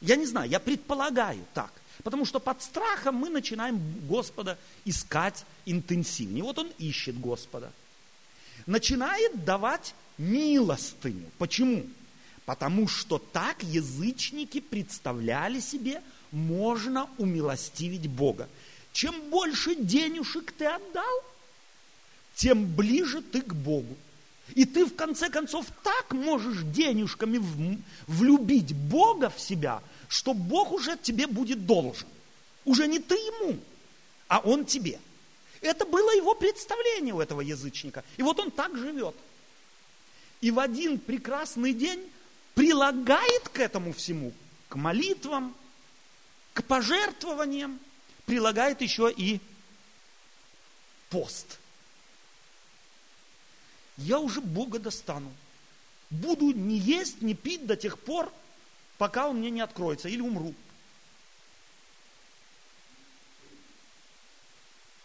Я 0.00 0.16
не 0.16 0.26
знаю, 0.26 0.50
я 0.50 0.60
предполагаю 0.60 1.44
так. 1.54 1.72
Потому 2.02 2.26
что 2.26 2.40
под 2.40 2.62
страхом 2.62 3.14
мы 3.14 3.30
начинаем 3.30 3.80
Господа 4.06 4.58
искать 4.84 5.44
интенсивнее. 5.64 6.44
Вот 6.44 6.58
он 6.58 6.70
ищет 6.78 7.18
Господа. 7.18 7.72
Начинает 8.66 9.44
давать 9.44 9.94
милостыню. 10.18 11.30
Почему? 11.38 11.86
Потому 12.44 12.86
что 12.86 13.18
так 13.18 13.62
язычники 13.62 14.60
представляли 14.60 15.60
себе, 15.60 16.02
можно 16.36 17.08
умилостивить 17.16 18.08
Бога. 18.08 18.48
Чем 18.92 19.30
больше 19.30 19.74
денежек 19.74 20.52
ты 20.52 20.66
отдал, 20.66 21.22
тем 22.34 22.66
ближе 22.66 23.22
ты 23.22 23.40
к 23.40 23.54
Богу. 23.54 23.96
И 24.54 24.64
ты 24.64 24.84
в 24.84 24.94
конце 24.94 25.28
концов 25.30 25.66
так 25.82 26.12
можешь 26.12 26.62
денежками 26.62 27.40
влюбить 28.06 28.74
Бога 28.74 29.30
в 29.30 29.40
себя, 29.40 29.82
что 30.08 30.34
Бог 30.34 30.72
уже 30.72 30.96
тебе 30.96 31.26
будет 31.26 31.66
должен. 31.66 32.06
Уже 32.64 32.86
не 32.86 32.98
ты 32.98 33.14
ему, 33.14 33.58
а 34.28 34.40
он 34.40 34.66
тебе. 34.66 35.00
Это 35.62 35.86
было 35.86 36.14
его 36.14 36.34
представление 36.34 37.14
у 37.14 37.20
этого 37.20 37.40
язычника. 37.40 38.04
И 38.18 38.22
вот 38.22 38.38
он 38.38 38.50
так 38.50 38.76
живет. 38.76 39.16
И 40.42 40.50
в 40.50 40.60
один 40.60 40.98
прекрасный 40.98 41.72
день 41.72 42.04
прилагает 42.54 43.48
к 43.48 43.58
этому 43.58 43.92
всему, 43.92 44.32
к 44.68 44.76
молитвам, 44.76 45.54
к 46.56 46.64
пожертвованиям, 46.64 47.78
прилагает 48.24 48.80
еще 48.80 49.12
и 49.16 49.40
пост– 51.10 51.58
я 53.96 54.18
уже 54.18 54.40
Бога 54.40 54.78
достану. 54.78 55.32
Буду 56.10 56.52
не 56.52 56.76
есть, 56.78 57.22
не 57.22 57.34
пить 57.34 57.66
до 57.66 57.76
тех 57.76 57.98
пор, 57.98 58.32
пока 58.98 59.28
он 59.28 59.38
мне 59.38 59.50
не 59.50 59.60
откроется, 59.60 60.08
или 60.08 60.20
умру. 60.20 60.54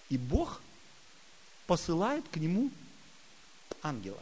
И 0.10 0.18
Бог 0.18 0.62
посылает 1.68 2.28
к 2.30 2.36
нему 2.36 2.70
ангела. 3.82 4.22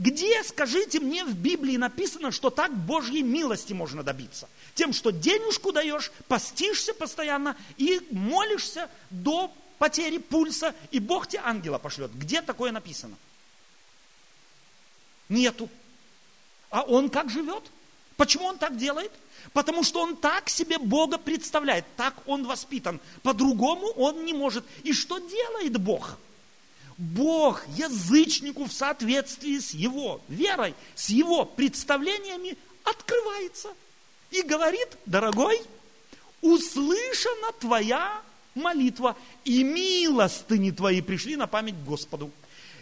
Где, 0.00 0.42
скажите 0.44 0.98
мне, 0.98 1.26
в 1.26 1.34
Библии 1.34 1.76
написано, 1.76 2.30
что 2.30 2.48
так 2.48 2.74
Божьей 2.74 3.20
милости 3.20 3.74
можно 3.74 4.02
добиться? 4.02 4.48
Тем, 4.74 4.94
что 4.94 5.10
денежку 5.10 5.72
даешь, 5.72 6.10
постишься 6.26 6.94
постоянно 6.94 7.54
и 7.76 8.00
молишься 8.10 8.88
до 9.10 9.52
потери 9.76 10.16
пульса, 10.16 10.74
и 10.90 11.00
Бог 11.00 11.26
тебе 11.26 11.42
ангела 11.44 11.76
пошлет. 11.76 12.10
Где 12.14 12.40
такое 12.40 12.72
написано? 12.72 13.14
Нету. 15.28 15.68
А 16.70 16.80
он 16.80 17.10
как 17.10 17.28
живет? 17.28 17.64
Почему 18.16 18.46
он 18.46 18.56
так 18.56 18.78
делает? 18.78 19.12
Потому 19.52 19.84
что 19.84 20.00
он 20.00 20.16
так 20.16 20.48
себе 20.48 20.78
Бога 20.78 21.18
представляет, 21.18 21.84
так 21.98 22.14
он 22.24 22.46
воспитан. 22.46 23.00
По-другому 23.22 23.88
он 23.96 24.24
не 24.24 24.32
может. 24.32 24.64
И 24.82 24.94
что 24.94 25.18
делает 25.18 25.78
Бог? 25.78 26.08
Бог 26.08 26.18
язычнику 27.76 28.66
в 28.66 28.72
соответствии 28.72 29.58
с 29.58 29.70
его 29.70 30.20
верой, 30.28 30.74
с 30.94 31.08
его 31.08 31.44
представлениями 31.44 32.56
открывается 32.84 33.68
и 34.30 34.42
говорит, 34.42 34.88
дорогой, 35.06 35.60
услышана 36.42 37.52
твоя 37.58 38.22
молитва 38.54 39.16
и 39.44 39.62
милостыни 39.62 40.70
твои 40.70 41.00
пришли 41.00 41.36
на 41.36 41.46
память 41.46 41.82
Господу. 41.84 42.30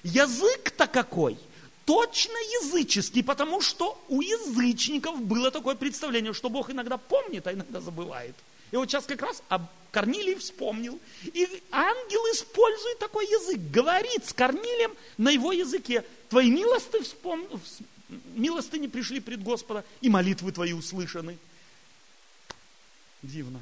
Язык-то 0.02 0.86
какой? 0.86 1.38
Точно 1.84 2.32
языческий, 2.32 3.22
потому 3.24 3.60
что 3.60 3.98
у 4.08 4.20
язычников 4.20 5.22
было 5.22 5.50
такое 5.50 5.74
представление, 5.74 6.34
что 6.34 6.50
Бог 6.50 6.70
иногда 6.70 6.98
помнит, 6.98 7.46
а 7.46 7.52
иногда 7.52 7.80
забывает. 7.80 8.34
И 8.70 8.76
вот 8.76 8.90
сейчас 8.90 9.06
как 9.06 9.22
раз 9.22 9.42
об 9.48 9.66
Корнилий 9.90 10.34
вспомнил. 10.34 11.00
И 11.24 11.62
ангел 11.70 12.20
использует 12.32 12.98
такой 12.98 13.24
язык, 13.26 13.60
говорит 13.70 14.26
с 14.26 14.32
Корнилием 14.32 14.94
на 15.16 15.30
его 15.30 15.52
языке. 15.52 16.04
Твои 16.28 16.50
милосты, 16.50 17.02
вспом... 17.02 17.48
не 18.78 18.88
пришли 18.88 19.20
пред 19.20 19.42
Господа, 19.42 19.84
и 20.00 20.08
молитвы 20.08 20.52
твои 20.52 20.72
услышаны. 20.72 21.38
Дивно. 23.22 23.60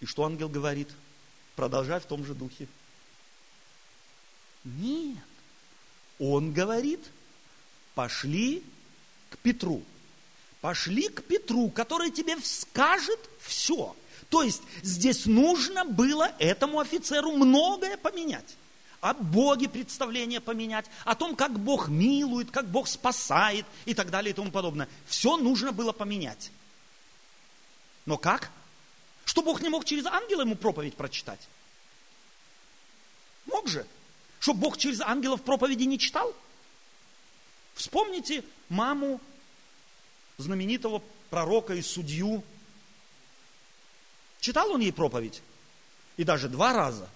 И 0.00 0.06
что 0.06 0.24
ангел 0.24 0.48
говорит? 0.48 0.88
Продолжай 1.56 2.00
в 2.00 2.06
том 2.06 2.24
же 2.24 2.34
духе. 2.34 2.66
Нет. 4.64 5.18
Он 6.18 6.52
говорит, 6.52 7.00
пошли 7.94 8.62
к 9.30 9.38
Петру. 9.38 9.82
Пошли 10.62 11.08
к 11.08 11.24
Петру, 11.24 11.70
который 11.70 12.12
тебе 12.12 12.38
скажет 12.40 13.18
все. 13.40 13.96
То 14.30 14.44
есть 14.44 14.62
здесь 14.82 15.26
нужно 15.26 15.84
было 15.84 16.32
этому 16.38 16.78
офицеру 16.78 17.32
многое 17.32 17.96
поменять. 17.96 18.56
О 19.00 19.12
Боге 19.12 19.68
представление 19.68 20.40
поменять, 20.40 20.86
о 21.04 21.16
том, 21.16 21.34
как 21.34 21.58
Бог 21.58 21.88
милует, 21.88 22.52
как 22.52 22.68
Бог 22.68 22.86
спасает 22.86 23.66
и 23.86 23.92
так 23.92 24.10
далее 24.10 24.30
и 24.30 24.34
тому 24.34 24.52
подобное. 24.52 24.88
Все 25.06 25.36
нужно 25.36 25.72
было 25.72 25.90
поменять. 25.90 26.52
Но 28.06 28.16
как? 28.16 28.52
Что 29.24 29.42
Бог 29.42 29.62
не 29.62 29.68
мог 29.68 29.84
через 29.84 30.06
ангела 30.06 30.42
ему 30.42 30.54
проповедь 30.54 30.94
прочитать? 30.94 31.40
Мог 33.46 33.66
же. 33.66 33.84
Что 34.38 34.54
Бог 34.54 34.78
через 34.78 35.00
ангелов 35.00 35.42
проповеди 35.42 35.82
не 35.82 35.98
читал? 35.98 36.32
Вспомните 37.74 38.44
маму 38.68 39.20
знаменитого 40.42 41.02
пророка 41.30 41.74
и 41.74 41.82
судью. 41.82 42.44
Читал 44.40 44.70
он 44.70 44.80
ей 44.80 44.92
проповедь? 44.92 45.42
И 46.16 46.24
даже 46.24 46.48
два 46.48 46.72
раза. 46.72 47.08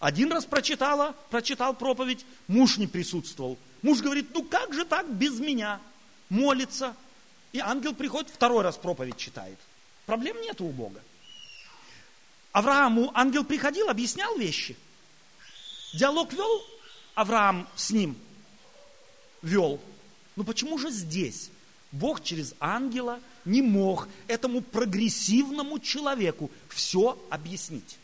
Один 0.00 0.32
раз 0.32 0.44
прочитала, 0.44 1.14
прочитал 1.30 1.74
проповедь, 1.74 2.26
муж 2.48 2.76
не 2.78 2.88
присутствовал. 2.88 3.56
Муж 3.82 4.00
говорит, 4.00 4.34
ну 4.34 4.42
как 4.42 4.74
же 4.74 4.84
так 4.84 5.08
без 5.08 5.38
меня? 5.38 5.80
Молится. 6.28 6.96
И 7.52 7.60
ангел 7.60 7.94
приходит, 7.94 8.30
второй 8.30 8.64
раз 8.64 8.76
проповедь 8.76 9.16
читает. 9.16 9.58
Проблем 10.06 10.40
нет 10.40 10.60
у 10.60 10.70
Бога. 10.70 11.00
Аврааму 12.50 13.12
ангел 13.14 13.44
приходил, 13.44 13.88
объяснял 13.88 14.36
вещи. 14.36 14.76
Диалог 15.94 16.32
вел 16.32 16.66
Авраам 17.14 17.68
с 17.76 17.90
ним. 17.90 18.16
Вел. 19.42 19.80
Ну 20.36 20.44
почему 20.44 20.78
же 20.78 20.90
здесь 20.90 21.50
Бог 21.92 22.24
через 22.24 22.54
ангела 22.58 23.20
не 23.44 23.60
мог 23.60 24.08
этому 24.26 24.62
прогрессивному 24.62 25.78
человеку 25.78 26.50
все 26.68 27.22
объяснить. 27.28 27.98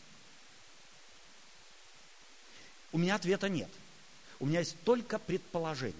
У 2.91 2.99
меня 2.99 3.15
ответа 3.15 3.49
нет. 3.49 3.69
У 4.39 4.45
меня 4.45 4.59
есть 4.59 4.77
только 4.83 5.17
предположение. 5.19 5.95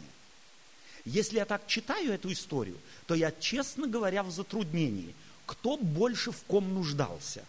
Если 1.04 1.38
я 1.38 1.46
так 1.46 1.66
читаю 1.68 2.14
эту 2.14 2.32
историю, 2.32 2.78
то 3.08 3.16
я, 3.16 3.32
честно 3.32 3.88
говоря, 3.88 4.24
в 4.24 4.32
затруднении. 4.32 5.16
Кто 5.46 5.78
больше 5.78 6.32
в 6.32 6.44
ком 6.44 6.74
нуждался? 6.74 7.44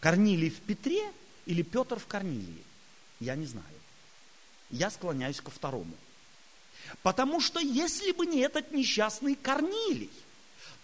Корнилий 0.00 0.50
в 0.50 0.60
Петре 0.60 1.02
или 1.46 1.62
Петр 1.62 1.98
в 1.98 2.06
Корнилии? 2.06 2.62
Я 3.18 3.34
не 3.34 3.46
знаю. 3.46 3.66
Я 4.70 4.90
склоняюсь 4.90 5.40
ко 5.40 5.50
второму. 5.50 5.94
Потому 7.02 7.40
что 7.40 7.60
если 7.60 8.12
бы 8.12 8.26
не 8.26 8.40
этот 8.40 8.72
несчастный 8.72 9.34
Корнилий, 9.34 10.10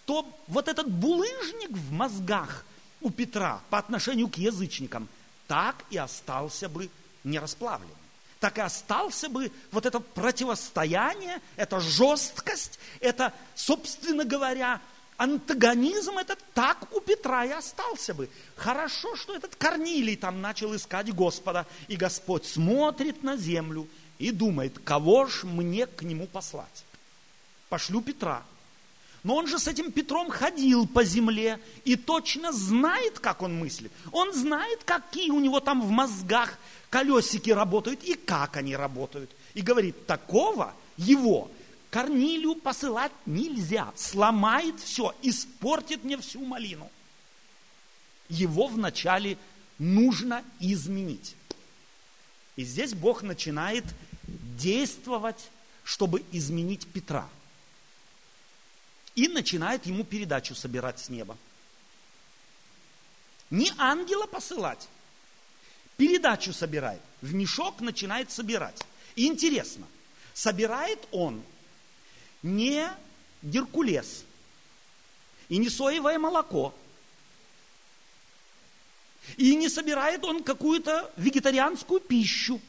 то 0.07 0.27
вот 0.47 0.69
этот 0.69 0.91
булыжник 0.91 1.71
в 1.71 1.93
мозгах 1.93 2.65
у 3.01 3.11
Петра 3.11 3.61
по 3.71 3.79
отношению 3.79 4.29
к 4.29 4.37
язычникам 4.37 5.09
так 5.47 5.85
и 5.91 5.97
остался 5.97 6.69
бы 6.69 6.91
не 7.25 7.39
расплавлен. 7.39 7.89
Так 8.39 8.59
и 8.59 8.61
остался 8.61 9.29
бы 9.29 9.53
вот 9.71 9.85
это 9.85 10.01
противостояние, 10.01 11.41
эта 11.57 11.81
жесткость, 11.81 12.79
это, 13.01 13.35
собственно 13.55 14.25
говоря, 14.25 14.81
антагонизм 15.19 16.17
этот 16.17 16.39
так 16.55 16.91
у 16.95 17.01
Петра 17.01 17.45
и 17.45 17.51
остался 17.51 18.15
бы. 18.15 18.31
Хорошо, 18.57 19.15
что 19.17 19.37
этот 19.37 19.55
Корнилий 19.57 20.17
там 20.17 20.41
начал 20.41 20.75
искать 20.75 21.13
Господа, 21.13 21.67
и 21.89 21.97
Господь 21.97 22.47
смотрит 22.47 23.23
на 23.23 23.37
землю 23.37 23.87
и 24.21 24.31
думает, 24.31 24.79
кого 24.79 25.27
ж 25.27 25.45
мне 25.45 25.87
к 25.87 26.03
нему 26.03 26.27
послать? 26.27 26.85
Пошлю 27.71 28.03
Петра. 28.03 28.45
Но 29.23 29.35
он 29.35 29.47
же 29.47 29.59
с 29.59 29.67
этим 29.67 29.91
Петром 29.91 30.31
ходил 30.31 30.87
по 30.87 31.05
земле 31.05 31.59
и 31.85 31.97
точно 31.97 32.53
знает, 32.53 33.19
как 33.19 33.43
он 33.43 33.59
мыслит. 33.59 33.93
Он 34.13 34.33
знает, 34.33 34.85
какие 34.85 35.31
у 35.31 35.41
него 35.41 35.61
там 35.61 35.83
в 35.83 35.91
мозгах 35.91 36.59
колесики 36.91 37.51
работают 37.51 38.03
и 38.05 38.15
как 38.15 38.57
они 38.57 38.77
работают. 38.77 39.31
И 39.55 39.63
говорит, 39.63 40.07
такого 40.07 40.75
его 40.97 41.51
Корнилию 41.91 42.55
посылать 42.55 43.13
нельзя. 43.27 43.93
Сломает 43.97 44.79
все, 44.81 45.15
испортит 45.23 46.05
мне 46.05 46.17
всю 46.19 46.45
малину. 46.45 46.91
Его 48.29 48.69
вначале 48.69 49.39
нужно 49.79 50.45
изменить. 50.61 51.37
И 52.57 52.65
здесь 52.65 52.95
Бог 52.95 53.23
начинает 53.23 53.85
действовать, 54.59 55.51
чтобы 55.85 56.25
изменить 56.33 56.87
Петра. 56.87 57.29
И 59.15 59.29
начинает 59.29 59.87
ему 59.87 60.05
передачу 60.05 60.55
собирать 60.55 60.99
с 61.01 61.09
неба. 61.09 61.37
Не 63.51 63.73
ангела 63.79 64.27
посылать, 64.27 64.89
передачу 65.97 66.53
собирает. 66.53 67.01
В 67.21 67.35
мешок 67.35 67.81
начинает 67.81 68.31
собирать. 68.31 68.81
И 69.17 69.27
интересно, 69.27 69.87
собирает 70.33 71.01
он 71.11 71.43
не 72.43 72.89
геркулес 73.43 74.25
и 75.49 75.59
не 75.59 75.69
соевое 75.69 76.19
молоко, 76.19 76.75
и 79.37 79.55
не 79.55 79.69
собирает 79.69 80.25
он 80.25 80.43
какую-то 80.43 81.13
вегетарианскую 81.17 82.01
пищу, 82.01 82.61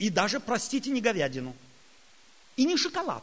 и 0.00 0.08
даже, 0.08 0.40
простите, 0.40 0.90
не 0.90 1.02
говядину. 1.02 1.54
И 2.56 2.64
не 2.64 2.76
шоколад. 2.76 3.22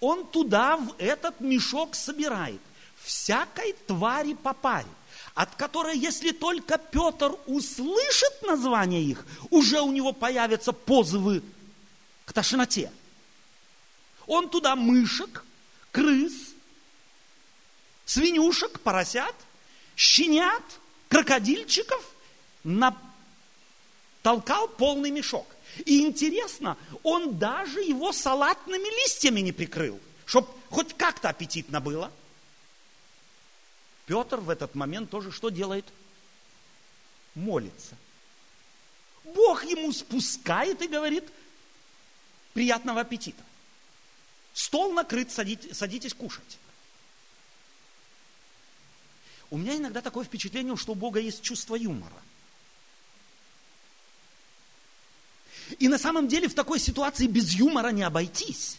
Он 0.00 0.26
туда, 0.26 0.76
в 0.76 0.94
этот 0.98 1.40
мешок 1.40 1.94
собирает 1.94 2.60
всякой 3.02 3.72
твари 3.86 4.34
по 4.34 4.52
паре, 4.52 4.88
от 5.34 5.54
которой, 5.54 5.96
если 5.96 6.32
только 6.32 6.78
Петр 6.78 7.36
услышит 7.46 8.42
название 8.42 9.04
их, 9.04 9.24
уже 9.50 9.80
у 9.80 9.92
него 9.92 10.12
появятся 10.12 10.72
позывы 10.72 11.42
к 12.24 12.32
тошноте. 12.32 12.90
Он 14.26 14.48
туда 14.48 14.74
мышек, 14.74 15.44
крыс, 15.92 16.32
свинюшек, 18.04 18.80
поросят, 18.80 19.34
щенят, 19.94 20.64
крокодильчиков 21.08 22.04
на 22.64 22.96
толкал 24.26 24.66
полный 24.66 25.12
мешок. 25.12 25.46
И 25.84 26.00
интересно, 26.00 26.76
он 27.04 27.38
даже 27.38 27.80
его 27.80 28.12
салатными 28.12 28.88
листьями 29.04 29.38
не 29.38 29.52
прикрыл, 29.52 30.00
чтобы 30.24 30.48
хоть 30.68 30.94
как-то 30.94 31.28
аппетитно 31.28 31.80
было. 31.80 32.10
Петр 34.06 34.38
в 34.38 34.50
этот 34.50 34.74
момент 34.74 35.10
тоже 35.10 35.30
что 35.30 35.48
делает? 35.48 35.84
Молится. 37.36 37.96
Бог 39.22 39.62
ему 39.62 39.92
спускает 39.92 40.82
и 40.82 40.88
говорит, 40.88 41.22
приятного 42.52 43.02
аппетита. 43.02 43.44
Стол 44.54 44.92
накрыт, 44.92 45.30
садитесь, 45.30 45.76
садитесь 45.76 46.14
кушать. 46.14 46.58
У 49.50 49.56
меня 49.56 49.76
иногда 49.76 50.00
такое 50.00 50.24
впечатление, 50.24 50.76
что 50.76 50.92
у 50.92 50.96
Бога 50.96 51.20
есть 51.20 51.42
чувство 51.42 51.76
юмора. 51.76 52.20
И 55.78 55.88
на 55.88 55.98
самом 55.98 56.28
деле 56.28 56.48
в 56.48 56.54
такой 56.54 56.78
ситуации 56.78 57.26
без 57.26 57.52
юмора 57.52 57.88
не 57.88 58.02
обойтись. 58.02 58.78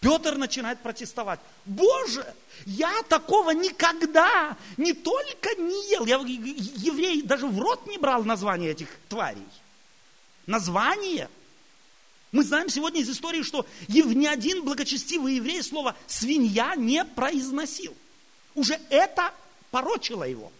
Петр 0.00 0.36
начинает 0.36 0.80
протестовать. 0.80 1.40
Боже, 1.66 2.24
я 2.64 3.02
такого 3.02 3.50
никогда 3.50 4.56
не 4.78 4.94
только 4.94 5.54
не 5.56 5.90
ел, 5.90 6.06
я 6.06 6.16
еврей 6.16 7.20
даже 7.22 7.46
в 7.46 7.58
рот 7.58 7.86
не 7.86 7.98
брал 7.98 8.24
название 8.24 8.70
этих 8.70 8.88
тварей. 9.08 9.46
Название. 10.46 11.28
Мы 12.32 12.44
знаем 12.44 12.70
сегодня 12.70 13.02
из 13.02 13.10
истории, 13.10 13.42
что 13.42 13.66
ни 13.88 14.26
один 14.26 14.64
благочестивый 14.64 15.34
еврей 15.34 15.62
слово 15.62 15.94
«свинья» 16.06 16.74
не 16.76 17.04
произносил. 17.04 17.94
Уже 18.54 18.80
это 18.88 19.34
порочило 19.70 20.24
его. 20.24 20.50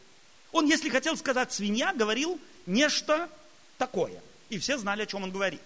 Он, 0.52 0.66
если 0.66 0.88
хотел 0.88 1.16
сказать 1.16 1.52
«свинья», 1.52 1.92
говорил 1.92 2.40
нечто 2.66 3.30
такое. 3.78 4.22
И 4.48 4.58
все 4.58 4.78
знали, 4.78 5.02
о 5.02 5.06
чем 5.06 5.22
он 5.22 5.30
говорит. 5.30 5.62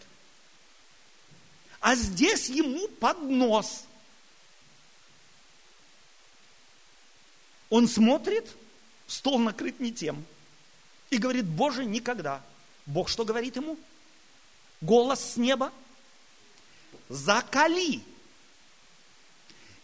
А 1.81 1.95
здесь 1.95 2.49
ему 2.49 2.89
поднос. 2.89 3.85
Он 7.71 7.89
смотрит, 7.89 8.49
стол 9.07 9.39
накрыт 9.39 9.81
не 9.81 9.93
тем. 9.93 10.25
И 11.11 11.19
говорит, 11.19 11.45
Боже, 11.45 11.85
никогда. 11.85 12.43
Бог 12.87 13.09
что 13.09 13.25
говорит 13.25 13.57
ему? 13.57 13.79
Голос 14.81 15.33
с 15.33 15.37
неба. 15.37 15.73
Закали 17.09 18.03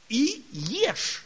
и 0.09 0.45
ешь. 0.53 1.25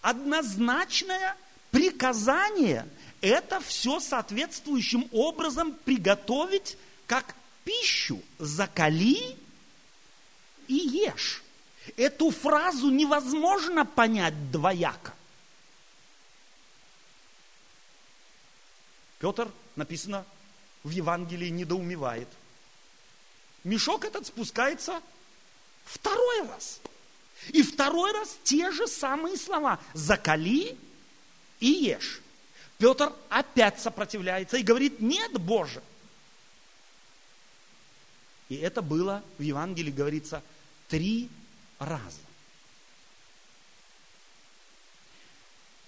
Однозначное 0.00 1.36
приказание– 1.72 2.86
это 3.22 3.60
все 3.60 3.98
соответствующим 3.98 5.08
образом 5.12 5.74
приготовить 5.74 6.76
как 7.06 7.34
пищу. 7.64 8.20
Закали 8.38 9.36
и 10.68 10.74
ешь. 10.74 11.42
Эту 11.96 12.30
фразу 12.30 12.90
невозможно 12.90 13.84
понять 13.84 14.50
двояко. 14.50 15.14
Петр, 19.18 19.48
написано, 19.76 20.24
в 20.82 20.90
Евангелии 20.90 21.48
недоумевает. 21.48 22.28
Мешок 23.62 24.04
этот 24.04 24.26
спускается 24.26 25.00
второй 25.84 26.48
раз. 26.48 26.80
И 27.50 27.62
второй 27.62 28.12
раз 28.12 28.36
те 28.42 28.72
же 28.72 28.88
самые 28.88 29.36
слова. 29.36 29.78
Закали 29.94 30.76
и 31.62 31.84
ешь. 31.84 32.20
Петр 32.76 33.12
опять 33.28 33.80
сопротивляется 33.80 34.56
и 34.56 34.62
говорит, 34.62 35.00
нет, 35.00 35.32
Боже. 35.40 35.80
И 38.48 38.56
это 38.56 38.82
было, 38.82 39.22
в 39.38 39.42
Евангелии 39.42 39.92
говорится, 39.92 40.42
три 40.88 41.30
раза. 41.78 42.18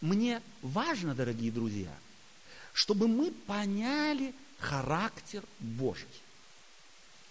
Мне 0.00 0.40
важно, 0.62 1.14
дорогие 1.14 1.50
друзья, 1.50 1.92
чтобы 2.72 3.08
мы 3.08 3.32
поняли 3.32 4.32
характер 4.60 5.42
Божий. 5.58 6.06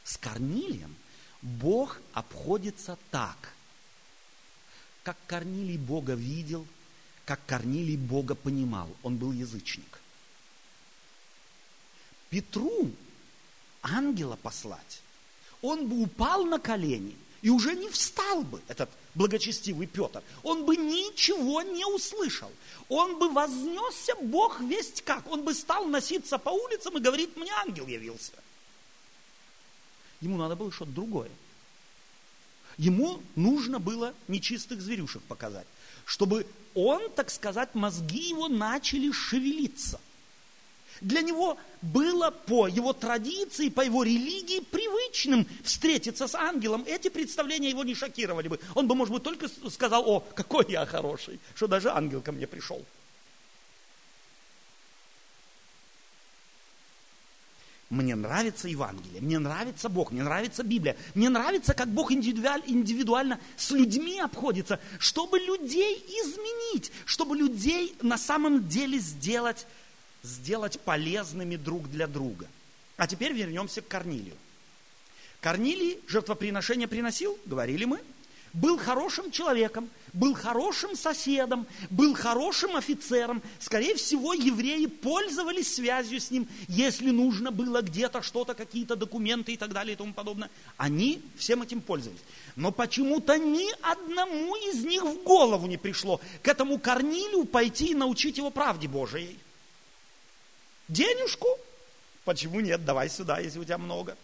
С 0.03 0.17
Корнилием 0.17 0.93
Бог 1.41 1.99
обходится 2.11 2.97
так, 3.09 3.53
как 5.03 5.17
Корнилий 5.27 5.77
Бога 5.77 6.13
видел, 6.13 6.67
как 7.25 7.39
Корнилий 7.45 7.97
Бога 7.97 8.35
понимал. 8.35 8.89
Он 9.03 9.17
был 9.17 9.31
язычник. 9.31 9.99
Петру 12.29 12.91
ангела 13.81 14.35
послать, 14.35 15.01
он 15.61 15.87
бы 15.87 16.01
упал 16.01 16.45
на 16.45 16.59
колени 16.59 17.15
и 17.41 17.49
уже 17.49 17.75
не 17.75 17.89
встал 17.89 18.41
бы, 18.41 18.61
этот 18.67 18.89
благочестивый 19.15 19.85
Петр. 19.85 20.23
Он 20.43 20.65
бы 20.65 20.77
ничего 20.77 21.61
не 21.61 21.85
услышал. 21.85 22.49
Он 22.87 23.19
бы 23.19 23.29
вознесся, 23.29 24.15
Бог 24.15 24.61
весть 24.61 25.01
как. 25.03 25.29
Он 25.29 25.43
бы 25.43 25.53
стал 25.53 25.85
носиться 25.85 26.37
по 26.37 26.49
улицам 26.49 26.97
и 26.97 27.01
говорит, 27.01 27.35
мне 27.35 27.51
ангел 27.51 27.85
явился. 27.85 28.31
Ему 30.21 30.37
надо 30.37 30.55
было 30.55 30.71
что-то 30.71 30.91
другое. 30.91 31.31
Ему 32.77 33.21
нужно 33.35 33.79
было 33.79 34.13
нечистых 34.27 34.81
зверюшек 34.81 35.21
показать, 35.23 35.67
чтобы 36.05 36.45
он, 36.75 37.09
так 37.11 37.29
сказать, 37.29 37.75
мозги 37.75 38.29
его 38.29 38.47
начали 38.47 39.11
шевелиться– 39.11 39.99
для 41.03 41.21
него 41.21 41.57
было 41.81 42.31
по 42.31 42.67
его 42.67 42.93
традиции, 42.93 43.69
по 43.69 43.81
его 43.81 44.03
религии 44.03 44.59
привычным 44.59 45.45
встретиться 45.63 46.27
с 46.27 46.35
ангелом. 46.35 46.83
Эти 46.87 47.09
представления 47.09 47.69
его 47.69 47.83
не 47.83 47.93
шокировали 47.93 48.47
бы. 48.47 48.59
Он 48.73 48.87
бы, 48.87 48.95
может 48.95 49.13
быть, 49.13 49.23
только 49.23 49.47
сказал, 49.69 50.09
о, 50.09 50.21
какой 50.21 50.65
я 50.69 50.85
хороший, 50.85 51.39
что 51.55 51.67
даже 51.67 51.89
ангел 51.89 52.21
ко 52.21 52.31
мне 52.31 52.47
пришел. 52.47 52.83
Мне 57.93 58.15
нравится 58.15 58.67
Евангелие, 58.67 59.21
мне 59.21 59.37
нравится 59.37 59.87
Бог, 59.87 60.11
мне 60.11 60.23
нравится 60.23 60.63
Библия, 60.63 60.97
мне 61.13 61.29
нравится, 61.29 61.75
как 61.75 61.89
Бог 61.89 62.11
индивидуально 62.11 63.39
с 63.55 63.69
людьми 63.69 64.19
обходится, 64.19 64.79
чтобы 64.97 65.37
людей 65.37 66.03
изменить, 66.23 66.91
чтобы 67.05 67.37
людей 67.37 67.95
на 68.01 68.17
самом 68.17 68.67
деле 68.67 68.97
сделать 68.97 69.67
сделать 70.23 70.79
полезными 70.79 71.55
друг 71.55 71.87
для 71.91 72.07
друга. 72.07 72.47
А 72.97 73.05
теперь 73.05 73.33
вернемся 73.33 73.81
к 73.81 73.87
Корнилию. 73.87 74.35
Корнилий 75.39 75.99
жертвоприношение 76.07 76.87
приносил, 76.87 77.37
говорили 77.45 77.85
мы, 77.85 77.99
был 78.53 78.77
хорошим 78.77 79.31
человеком, 79.31 79.89
был 80.13 80.35
хорошим 80.35 80.95
соседом, 80.95 81.65
был 81.89 82.13
хорошим 82.13 82.75
офицером. 82.75 83.41
Скорее 83.59 83.95
всего, 83.95 84.33
евреи 84.33 84.85
пользовались 84.85 85.73
связью 85.73 86.19
с 86.19 86.29
ним, 86.29 86.47
если 86.67 87.09
нужно 87.09 87.51
было 87.51 87.81
где-то 87.81 88.21
что-то, 88.21 88.53
какие-то 88.53 88.95
документы 88.95 89.53
и 89.53 89.57
так 89.57 89.73
далее 89.73 89.93
и 89.93 89.97
тому 89.97 90.13
подобное. 90.13 90.51
Они 90.77 91.21
всем 91.35 91.63
этим 91.63 91.81
пользовались. 91.81 92.21
Но 92.55 92.71
почему-то 92.71 93.37
ни 93.39 93.69
одному 93.81 94.55
из 94.55 94.85
них 94.85 95.03
в 95.03 95.23
голову 95.23 95.65
не 95.65 95.77
пришло 95.77 96.21
к 96.43 96.47
этому 96.47 96.77
Корнилию 96.77 97.45
пойти 97.45 97.87
и 97.87 97.95
научить 97.95 98.37
его 98.37 98.51
правде 98.51 98.87
Божией. 98.87 99.39
Денежку? 100.87 101.47
Почему 102.23 102.59
нет? 102.59 102.85
Давай 102.85 103.09
сюда, 103.09 103.39
если 103.39 103.57
у 103.57 103.63
тебя 103.63 103.79
много. 103.79 104.15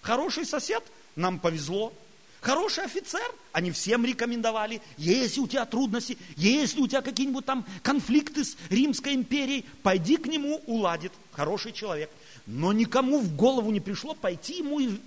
Хороший 0.00 0.46
сосед? 0.46 0.84
Нам 1.16 1.40
повезло. 1.40 1.92
Хороший 2.40 2.84
офицер? 2.84 3.22
Они 3.52 3.70
всем 3.70 4.04
рекомендовали. 4.04 4.80
Если 4.96 5.40
у 5.40 5.46
тебя 5.46 5.66
трудности, 5.66 6.16
если 6.36 6.80
у 6.80 6.88
тебя 6.88 7.02
какие-нибудь 7.02 7.44
там 7.44 7.66
конфликты 7.82 8.44
с 8.44 8.56
Римской 8.70 9.14
империей, 9.14 9.66
пойди 9.82 10.16
к 10.16 10.26
нему, 10.26 10.62
уладит. 10.66 11.12
Хороший 11.32 11.72
человек. 11.72 12.10
Но 12.46 12.72
никому 12.72 13.20
в 13.20 13.36
голову 13.36 13.70
не 13.70 13.80
пришло 13.80 14.14
пойти 14.14 14.58
ему 14.58 14.80
и 14.80 14.98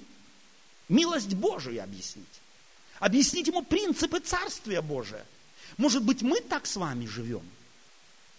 милость 0.90 1.34
Божию 1.34 1.84
объяснить. 1.84 2.26
Объяснить 3.00 3.48
ему 3.48 3.64
принципы 3.64 4.20
Царствия 4.20 4.82
Божия. 4.82 5.26
Может 5.78 6.04
быть, 6.04 6.22
мы 6.22 6.40
так 6.40 6.68
с 6.68 6.76
вами 6.76 7.08
живем– 7.08 7.42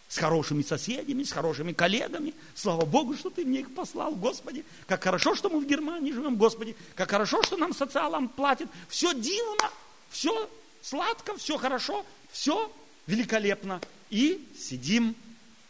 с 0.09 0.19
хорошими 0.19 0.62
соседями, 0.62 1.23
с 1.23 1.33
хорошими 1.33 1.73
коллегами. 1.73 2.35
Слава 2.55 2.85
Богу, 2.85 3.17
что 3.17 3.31
ты 3.31 3.45
мне 3.45 3.61
их 3.61 3.75
послал, 3.75 4.14
Господи. 4.14 4.64
Как 4.87 5.03
хорошо, 5.03 5.35
что 5.35 5.49
мы 5.49 5.61
в 5.61 5.67
Германии 5.67 6.12
живем, 6.12 6.37
Господи. 6.37 6.77
Как 6.95 7.11
хорошо, 7.11 7.43
что 7.43 7.57
нам 7.57 7.75
социалам 7.75 8.29
платят. 8.29 8.69
Все 8.88 9.12
дивно, 9.14 9.71
все 10.11 10.49
сладко, 10.83 11.37
все 11.37 11.57
хорошо, 11.57 12.05
все 12.31 12.71
великолепно. 13.07 13.81
И 14.11 14.47
сидим 14.57 15.17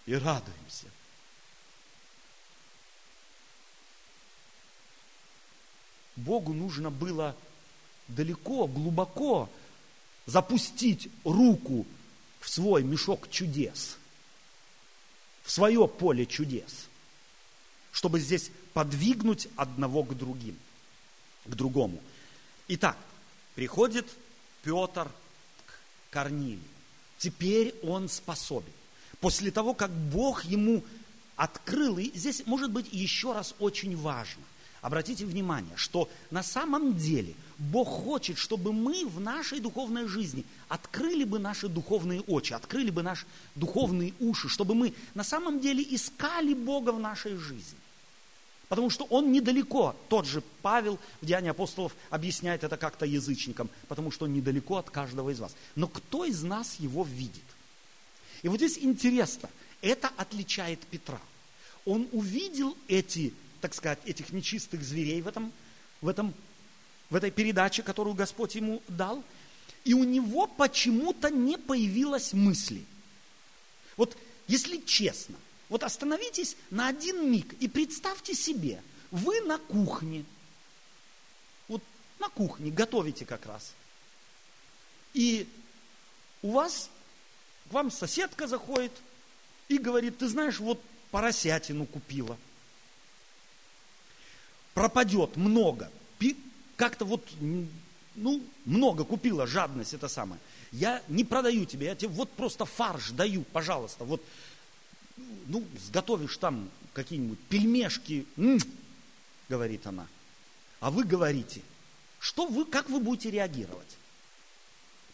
и 0.07 0.14
радуемся. 0.14 0.87
Богу 6.16 6.53
нужно 6.53 6.90
было 6.90 7.35
далеко, 8.09 8.66
глубоко 8.66 9.49
запустить 10.27 11.09
руку 11.25 11.87
в 12.40 12.49
свой 12.49 12.83
мешок 12.83 13.31
чудес– 13.31 13.97
в 15.44 15.50
свое 15.50 15.87
поле 15.87 16.26
чудес, 16.26 16.88
чтобы 17.92 18.18
здесь 18.18 18.50
подвигнуть 18.72 19.46
одного 19.54 20.02
к 20.02 20.16
другим, 20.16 20.59
к 21.44 21.54
другому. 21.54 22.02
Итак, 22.68 22.96
приходит 23.54 24.07
Петр 24.62 25.09
к 25.66 26.11
Корнилию. 26.11 26.61
Теперь 27.18 27.74
он 27.83 28.09
способен. 28.09 28.72
После 29.20 29.50
того, 29.50 29.74
как 29.74 29.90
Бог 29.90 30.44
ему 30.44 30.83
открыл, 31.37 31.98
и 31.98 32.11
здесь 32.14 32.46
может 32.46 32.70
быть 32.70 32.88
еще 32.90 33.33
раз 33.33 33.54
очень 33.59 33.96
важно, 33.96 34.42
обратите 34.85 35.25
внимание, 35.25 35.75
что 35.77 36.11
на 36.31 36.42
самом 36.42 36.94
деле 36.94 37.35
Бог 37.57 37.88
хочет, 37.88 38.37
чтобы 38.37 38.70
мы 38.75 39.07
в 39.07 39.18
нашей 39.18 39.59
духовной 39.59 40.07
жизни 40.07 40.44
открыли 40.68 41.25
бы 41.25 41.38
наши 41.38 41.68
духовные 41.68 42.20
очи, 42.20 42.53
открыли 42.53 42.90
бы 42.90 43.03
наши 43.03 43.25
духовные 43.55 44.12
уши, 44.20 44.51
чтобы 44.51 44.75
мы 44.75 44.92
на 45.14 45.25
самом 45.25 45.59
деле 45.61 45.83
искали 45.83 46.53
Бога 46.53 46.90
в 46.90 47.01
нашей 47.01 47.37
жизни. 47.37 47.79
Потому 48.68 48.90
что 48.90 49.05
он 49.05 49.33
недалеко. 49.33 49.97
Тот 50.11 50.27
же 50.27 50.42
Павел 50.61 50.99
в 51.23 51.27
Деянии 51.27 51.49
апостолов 51.49 51.97
объясняет 52.11 52.62
это 52.62 52.77
как-то 52.77 53.07
язычникам, 53.07 53.70
потому 53.88 54.11
что 54.11 54.27
он 54.27 54.35
недалеко 54.35 54.77
от 54.77 54.90
каждого 54.90 55.31
из 55.31 55.40
вас. 55.40 55.57
Но 55.77 55.88
кто 55.88 56.27
из 56.27 56.42
нас 56.42 56.77
его 56.79 57.05
видит? 57.05 57.44
И 58.42 58.49
вот 58.49 58.59
здесь 58.59 58.77
интересно, 58.77 59.49
это 59.81 60.11
отличает 60.18 60.81
Петра. 60.81 61.20
Он 61.87 62.07
увидел 62.12 62.77
эти 62.87 63.33
так 63.64 63.72
сказать, 63.72 63.98
этих 64.05 64.31
нечистых 64.31 64.83
зверей 64.83 65.22
в 65.22 65.27
этом 65.27 65.50
в, 66.03 66.09
этом, 66.09 66.35
в 67.09 67.14
этой 67.14 67.31
передаче, 67.31 67.83
которую 67.83 68.14
Господь 68.14 68.57
ему 68.57 68.83
дал, 68.88 69.24
и 69.85 69.94
у 69.94 70.05
него 70.05 70.46
почему-то 70.46 71.31
не 71.31 71.57
появилось 71.57 72.35
мысли. 72.35 72.85
Вот 73.96 74.18
если 74.48 74.77
честно, 74.83 75.37
вот 75.70 75.83
остановитесь 75.83 76.59
на 76.68 76.88
один 76.88 77.33
миг 77.33 77.55
и 77.55 77.66
представьте 77.66 78.35
себе, 78.35 78.83
вы 79.11 79.40
на 79.40 79.57
кухне, 79.57 80.27
вот 81.66 81.83
на 82.18 82.29
кухне 82.29 82.70
готовите 82.70 83.24
как 83.24 83.46
раз, 83.46 83.72
и 85.14 85.48
у 86.42 86.50
вас, 86.50 86.90
к 87.70 87.72
вам 87.72 87.90
соседка 87.90 88.46
заходит 88.46 88.92
и 89.68 89.79
говорит, 89.79 90.18
ты 90.18 90.29
знаешь, 90.29 90.61
вот 90.61 90.83
поросятину 91.11 91.87
купила. 91.87 92.37
Пропадет 94.75 95.37
много. 95.37 95.91
Как-то 96.77 97.05
вот, 97.05 97.25
ну, 98.17 98.43
много 98.65 99.05
купила, 99.05 99.47
жадность 99.47 99.95
это 99.95 100.09
самое. 100.09 100.41
Я 100.73 101.03
не 101.07 101.23
продаю 101.23 101.65
тебе, 101.67 101.87
я 101.87 101.95
тебе 101.95 102.09
вот 102.09 102.31
просто 102.33 102.65
фарш 102.65 103.11
даю, 103.11 103.43
пожалуйста. 103.43 104.05
Вот, 104.05 104.21
ну, 105.47 105.65
сготовишь 105.79 106.37
там 106.39 106.69
какие-нибудь 106.93 107.39
пельмешки, 107.49 108.27
говорит 109.49 109.87
она. 109.87 110.09
А 110.81 110.91
вы 110.91 111.05
говорите, 111.05 111.63
что 112.19 112.47
вы, 112.47 112.65
как 112.65 112.91
вы 112.91 112.99
будете 112.99 113.31
реагировать? 113.31 113.97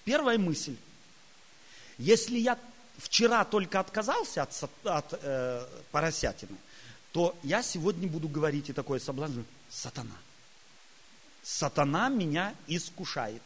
Первая 0.04 0.38
мысль. 0.38 0.76
Если 1.98 2.38
я 2.38 2.58
вчера 2.96 3.44
только 3.44 3.80
отказался 3.80 4.42
от, 4.42 4.68
от 4.84 5.18
э, 5.22 5.66
поросятины, 5.90 6.56
то 7.12 7.36
я 7.42 7.62
сегодня 7.62 8.08
буду 8.08 8.28
говорить 8.28 8.68
и 8.68 8.72
такое 8.72 9.00
соблазн, 9.00 9.42
сатана. 9.68 10.16
Сатана 11.42 12.08
меня 12.08 12.54
искушает. 12.66 13.42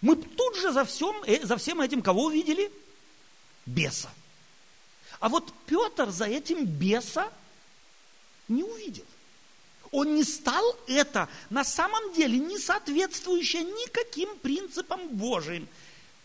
Мы 0.00 0.16
тут 0.16 0.56
же 0.56 0.72
за 0.72 0.84
всем, 0.84 1.22
э, 1.24 1.44
за 1.44 1.56
всем 1.56 1.80
этим 1.80 2.02
кого 2.02 2.24
увидели? 2.24 2.70
Беса. 3.66 4.10
А 5.20 5.28
вот 5.28 5.52
Петр 5.66 6.10
за 6.10 6.26
этим 6.26 6.64
беса 6.64 7.30
не 8.46 8.62
увидел. 8.62 9.04
Он 9.90 10.14
не 10.14 10.24
стал 10.24 10.64
это 10.86 11.28
на 11.50 11.64
самом 11.64 12.12
деле 12.14 12.38
не 12.38 12.58
соответствующее 12.58 13.64
никаким 13.64 14.36
принципам 14.38 15.08
Божиим 15.08 15.68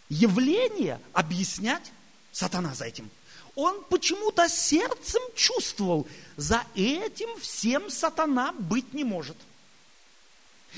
явление 0.09 0.99
объяснять 1.13 1.91
сатана 2.31 2.75
за 2.75 2.85
этим. 2.85 3.09
Он 3.55 3.83
почему-то 3.83 4.49
сердцем 4.49 5.21
чувствовал, 5.35 6.07
за 6.37 6.65
этим 6.75 7.39
всем 7.39 7.89
сатана 7.89 8.51
быть 8.53 8.93
не 8.93 9.03
может. 9.03 9.37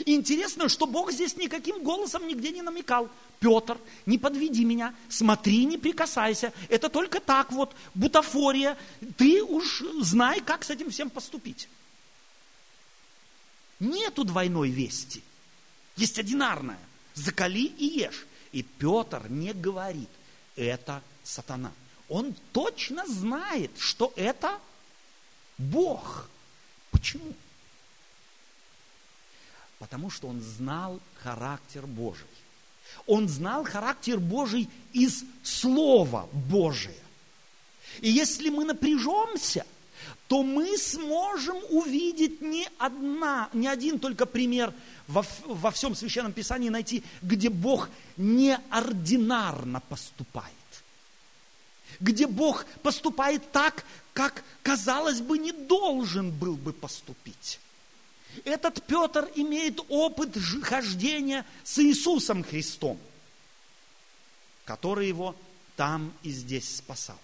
Интересно, 0.05 0.67
что 0.67 0.85
Бог 0.85 1.11
здесь 1.13 1.37
никаким 1.37 1.81
голосом 1.81 2.27
нигде 2.27 2.51
не 2.51 2.61
намекал. 2.61 3.09
Петр, 3.39 3.77
не 4.05 4.17
подведи 4.17 4.65
меня, 4.65 4.93
смотри, 5.07 5.65
не 5.65 5.77
прикасайся. 5.77 6.51
Это 6.67 6.89
только 6.89 7.21
так 7.21 7.51
вот, 7.51 7.73
бутафория. 7.93 8.77
Ты 9.17 9.41
уж 9.41 9.83
знай, 10.01 10.41
как 10.41 10.65
с 10.65 10.69
этим 10.69 10.89
всем 10.89 11.09
поступить. 11.09 11.69
Нету 13.79 14.25
двойной 14.25 14.69
вести. 14.69 15.23
Есть 15.95 16.19
одинарная. 16.19 16.79
Закали 17.13 17.65
и 17.65 17.85
ешь. 17.85 18.25
И 18.51 18.63
Петр 18.63 19.27
не 19.29 19.53
говорит, 19.53 20.09
это 20.55 21.01
сатана. 21.23 21.71
Он 22.09 22.35
точно 22.51 23.05
знает, 23.07 23.71
что 23.77 24.13
это 24.15 24.59
Бог. 25.57 26.29
Почему? 26.91 27.33
Потому 29.79 30.09
что 30.09 30.27
он 30.27 30.41
знал 30.41 30.99
характер 31.23 31.85
Божий. 31.85 32.27
Он 33.07 33.27
знал 33.27 33.63
характер 33.63 34.19
Божий 34.19 34.69
из 34.93 35.23
Слова 35.43 36.29
Божия. 36.31 36.95
И 38.01 38.09
если 38.09 38.49
мы 38.49 38.65
напряжемся, 38.65 39.65
то 40.27 40.43
мы 40.43 40.77
сможем 40.77 41.57
увидеть 41.69 42.41
не, 42.41 42.67
одна, 42.77 43.49
не 43.53 43.67
один 43.67 43.99
только 43.99 44.25
пример 44.25 44.73
во, 45.07 45.23
во 45.45 45.71
всем 45.71 45.95
Священном 45.95 46.33
Писании 46.33 46.69
найти, 46.69 47.03
где 47.21 47.49
Бог 47.49 47.89
неординарно 48.17 49.81
поступает. 49.81 50.53
Где 51.99 52.27
Бог 52.27 52.65
поступает 52.83 53.51
так, 53.51 53.85
как, 54.13 54.43
казалось 54.63 55.21
бы, 55.21 55.37
не 55.37 55.51
должен 55.51 56.31
был 56.31 56.55
бы 56.55 56.73
поступить. 56.73 57.59
Этот 58.43 58.83
Петр 58.85 59.29
имеет 59.35 59.79
опыт 59.89 60.37
хождения 60.63 61.45
с 61.63 61.79
Иисусом 61.79 62.43
Христом, 62.43 62.99
который 64.65 65.07
его 65.07 65.35
там 65.75 66.13
и 66.23 66.31
здесь 66.31 66.77
спасал. 66.77 67.17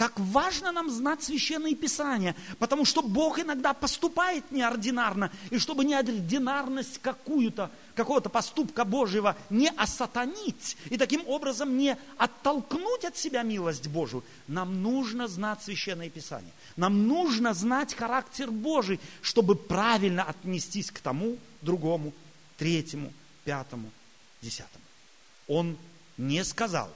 Как 0.00 0.18
важно 0.18 0.72
нам 0.72 0.88
знать 0.88 1.22
священные 1.22 1.74
писания, 1.74 2.34
потому 2.58 2.86
что 2.86 3.02
Бог 3.02 3.38
иногда 3.38 3.74
поступает 3.74 4.50
неординарно, 4.50 5.30
и 5.50 5.58
чтобы 5.58 5.84
неординарность 5.84 7.02
какую-то, 7.02 7.70
какого-то 7.94 8.30
поступка 8.30 8.86
Божьего 8.86 9.36
не 9.50 9.68
осатанить, 9.68 10.78
и 10.88 10.96
таким 10.96 11.28
образом 11.28 11.76
не 11.76 11.98
оттолкнуть 12.16 13.04
от 13.04 13.18
себя 13.18 13.42
милость 13.42 13.88
Божию, 13.88 14.24
нам 14.48 14.82
нужно 14.82 15.28
знать 15.28 15.62
священные 15.62 16.08
писания. 16.08 16.52
Нам 16.76 17.06
нужно 17.06 17.52
знать 17.52 17.92
характер 17.92 18.50
Божий, 18.50 19.00
чтобы 19.20 19.54
правильно 19.54 20.22
отнестись 20.22 20.90
к 20.90 21.00
тому, 21.00 21.36
другому, 21.60 22.14
третьему, 22.56 23.12
пятому, 23.44 23.90
десятому. 24.40 24.84
Он 25.46 25.76
не 26.16 26.42
сказал, 26.42 26.88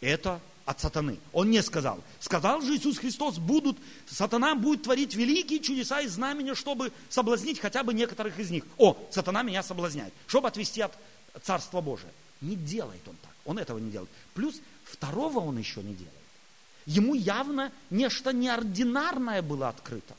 это 0.00 0.40
от 0.70 0.80
сатаны. 0.80 1.18
Он 1.32 1.50
не 1.50 1.62
сказал. 1.62 2.00
Сказал 2.20 2.62
же 2.62 2.76
Иисус 2.76 2.98
Христос, 2.98 3.38
будут, 3.38 3.76
сатана 4.06 4.54
будет 4.54 4.84
творить 4.84 5.16
великие 5.16 5.58
чудеса 5.58 6.00
и 6.00 6.06
знамения, 6.06 6.54
чтобы 6.54 6.92
соблазнить 7.08 7.58
хотя 7.58 7.82
бы 7.82 7.92
некоторых 7.92 8.38
из 8.38 8.50
них. 8.50 8.64
О, 8.78 8.96
сатана 9.10 9.42
меня 9.42 9.64
соблазняет, 9.64 10.14
чтобы 10.28 10.46
отвести 10.46 10.80
от 10.80 10.92
Царства 11.42 11.80
Божия. 11.80 12.10
Не 12.40 12.54
делает 12.54 13.06
он 13.06 13.16
так. 13.20 13.32
Он 13.44 13.58
этого 13.58 13.78
не 13.78 13.90
делает. 13.90 14.10
Плюс 14.34 14.60
второго 14.84 15.40
он 15.40 15.58
еще 15.58 15.82
не 15.82 15.94
делает. 15.94 16.14
Ему 16.86 17.14
явно 17.14 17.72
нечто 17.90 18.32
неординарное 18.32 19.42
было 19.42 19.68
открыто. 19.68 20.14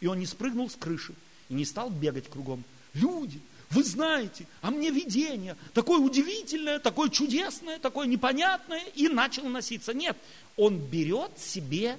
И 0.00 0.08
он 0.08 0.18
не 0.18 0.26
спрыгнул 0.26 0.68
с 0.68 0.74
крыши 0.74 1.14
и 1.48 1.54
не 1.54 1.64
стал 1.64 1.90
бегать 1.90 2.28
кругом. 2.28 2.64
Люди, 2.92 3.40
вы 3.70 3.82
знаете, 3.82 4.46
а 4.62 4.70
мне 4.70 4.90
видение, 4.90 5.56
такое 5.74 5.98
удивительное, 5.98 6.78
такое 6.78 7.08
чудесное, 7.08 7.78
такое 7.78 8.06
непонятное, 8.06 8.84
и 8.94 9.08
начал 9.08 9.48
носиться. 9.48 9.92
Нет, 9.92 10.16
он 10.56 10.78
берет 10.78 11.32
себе 11.38 11.98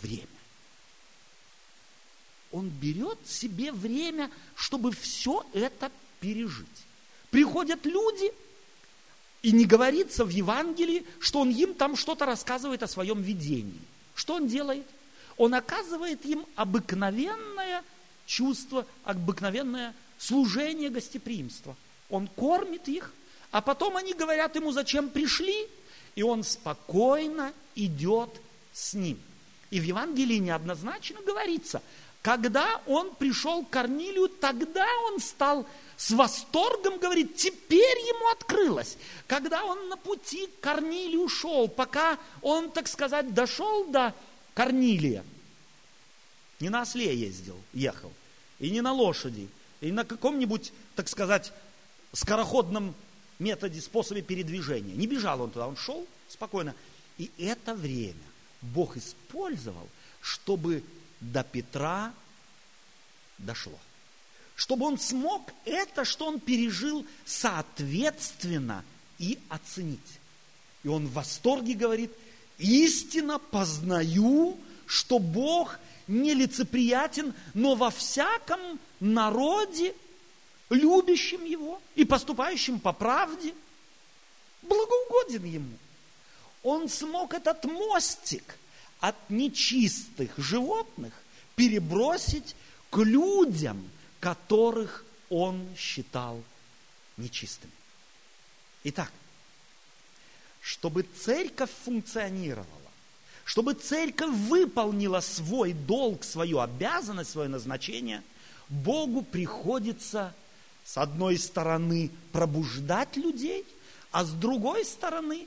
время. 0.00 0.26
Он 2.52 2.68
берет 2.68 3.18
себе 3.26 3.72
время, 3.72 4.30
чтобы 4.54 4.92
все 4.92 5.44
это 5.52 5.90
пережить. 6.20 6.66
Приходят 7.30 7.84
люди, 7.84 8.32
и 9.42 9.52
не 9.52 9.64
говорится 9.64 10.24
в 10.24 10.28
Евангелии, 10.28 11.04
что 11.18 11.40
он 11.40 11.50
им 11.50 11.74
там 11.74 11.96
что-то 11.96 12.26
рассказывает 12.26 12.82
о 12.82 12.88
своем 12.88 13.22
видении. 13.22 13.80
Что 14.14 14.34
он 14.34 14.48
делает? 14.48 14.86
Он 15.36 15.54
оказывает 15.54 16.24
им 16.24 16.46
обыкновенное 16.54 17.84
чувство, 18.26 18.86
обыкновенное 19.04 19.94
служение 20.18 20.90
гостеприимства. 20.90 21.76
Он 22.10 22.28
кормит 22.28 22.88
их, 22.88 23.12
а 23.50 23.60
потом 23.60 23.96
они 23.96 24.12
говорят 24.12 24.56
ему, 24.56 24.72
зачем 24.72 25.08
пришли, 25.08 25.68
и 26.14 26.22
он 26.22 26.44
спокойно 26.44 27.52
идет 27.74 28.30
с 28.72 28.94
ним. 28.94 29.18
И 29.70 29.80
в 29.80 29.84
Евангелии 29.84 30.36
неоднозначно 30.36 31.20
говорится, 31.22 31.82
когда 32.22 32.80
он 32.86 33.14
пришел 33.14 33.64
к 33.64 33.70
Корнилию, 33.70 34.28
тогда 34.28 34.86
он 35.08 35.20
стал 35.20 35.66
с 35.96 36.10
восторгом 36.10 36.98
говорит, 36.98 37.36
теперь 37.36 37.98
ему 37.98 38.30
открылось. 38.32 38.98
Когда 39.26 39.64
он 39.64 39.88
на 39.88 39.96
пути 39.96 40.46
к 40.46 40.60
Корнилию 40.60 41.28
шел, 41.28 41.68
пока 41.68 42.18
он, 42.42 42.70
так 42.70 42.86
сказать, 42.86 43.32
дошел 43.32 43.86
до 43.86 44.14
Корнилия, 44.54 45.24
не 46.60 46.68
на 46.68 46.82
осле 46.82 47.16
ездил, 47.16 47.58
ехал, 47.72 48.12
и 48.58 48.70
не 48.70 48.80
на 48.80 48.92
лошади, 48.92 49.48
и 49.80 49.92
на 49.92 50.04
каком-нибудь, 50.04 50.72
так 50.94 51.08
сказать, 51.08 51.52
скороходном 52.12 52.94
методе, 53.38 53.80
способе 53.80 54.22
передвижения. 54.22 54.94
Не 54.94 55.06
бежал 55.06 55.42
он 55.42 55.50
туда, 55.50 55.68
он 55.68 55.76
шел 55.76 56.06
спокойно. 56.28 56.74
И 57.18 57.30
это 57.38 57.74
время 57.74 58.14
Бог 58.62 58.96
использовал, 58.96 59.88
чтобы 60.20 60.82
до 61.20 61.42
Петра 61.42 62.12
дошло. 63.38 63.78
Чтобы 64.54 64.86
он 64.86 64.98
смог 64.98 65.50
это, 65.66 66.04
что 66.04 66.26
он 66.26 66.40
пережил, 66.40 67.06
соответственно 67.26 68.84
и 69.18 69.38
оценить. 69.48 70.00
И 70.82 70.88
он 70.88 71.06
в 71.06 71.12
восторге 71.12 71.74
говорит, 71.74 72.10
истинно 72.58 73.38
познаю, 73.38 74.58
что 74.86 75.18
Бог 75.18 75.78
нелицеприятен, 76.06 77.34
но 77.54 77.74
во 77.74 77.90
всяком 77.90 78.60
народе, 79.00 79.94
любящим 80.70 81.44
его 81.44 81.80
и 81.94 82.04
поступающим 82.04 82.80
по 82.80 82.92
правде, 82.92 83.54
благоугоден 84.62 85.44
ему. 85.44 85.76
Он 86.62 86.88
смог 86.88 87.34
этот 87.34 87.64
мостик 87.64 88.58
от 89.00 89.16
нечистых 89.30 90.36
животных 90.36 91.12
перебросить 91.54 92.56
к 92.90 92.98
людям, 92.98 93.88
которых 94.20 95.04
он 95.28 95.66
считал 95.76 96.42
нечистыми. 97.16 97.72
Итак, 98.84 99.12
чтобы 100.60 101.02
церковь 101.02 101.70
функционировала, 101.84 102.75
чтобы 103.46 103.74
церковь 103.74 104.34
выполнила 104.48 105.20
свой 105.20 105.72
долг, 105.72 106.24
свою 106.24 106.58
обязанность, 106.58 107.30
свое 107.30 107.48
назначение, 107.48 108.24
Богу 108.68 109.22
приходится 109.22 110.34
с 110.84 110.98
одной 110.98 111.38
стороны 111.38 112.10
пробуждать 112.32 113.16
людей, 113.16 113.64
а 114.10 114.24
с 114.24 114.32
другой 114.32 114.84
стороны 114.84 115.46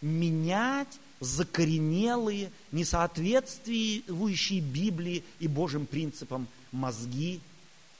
менять 0.00 1.00
закоренелые, 1.18 2.52
несоответствующие 2.70 4.60
Библии 4.60 5.24
и 5.40 5.48
Божьим 5.48 5.86
принципам 5.86 6.46
мозги 6.70 7.40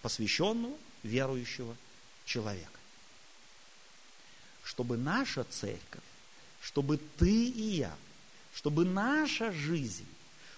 посвященного, 0.01 0.77
верующего 1.03 1.75
человека. 2.25 2.79
Чтобы 4.63 4.97
наша 4.97 5.43
церковь, 5.43 6.05
чтобы 6.61 6.99
ты 7.19 7.47
и 7.49 7.79
я, 7.79 7.97
чтобы 8.55 8.85
наша 8.85 9.53
жизнь 9.53 10.07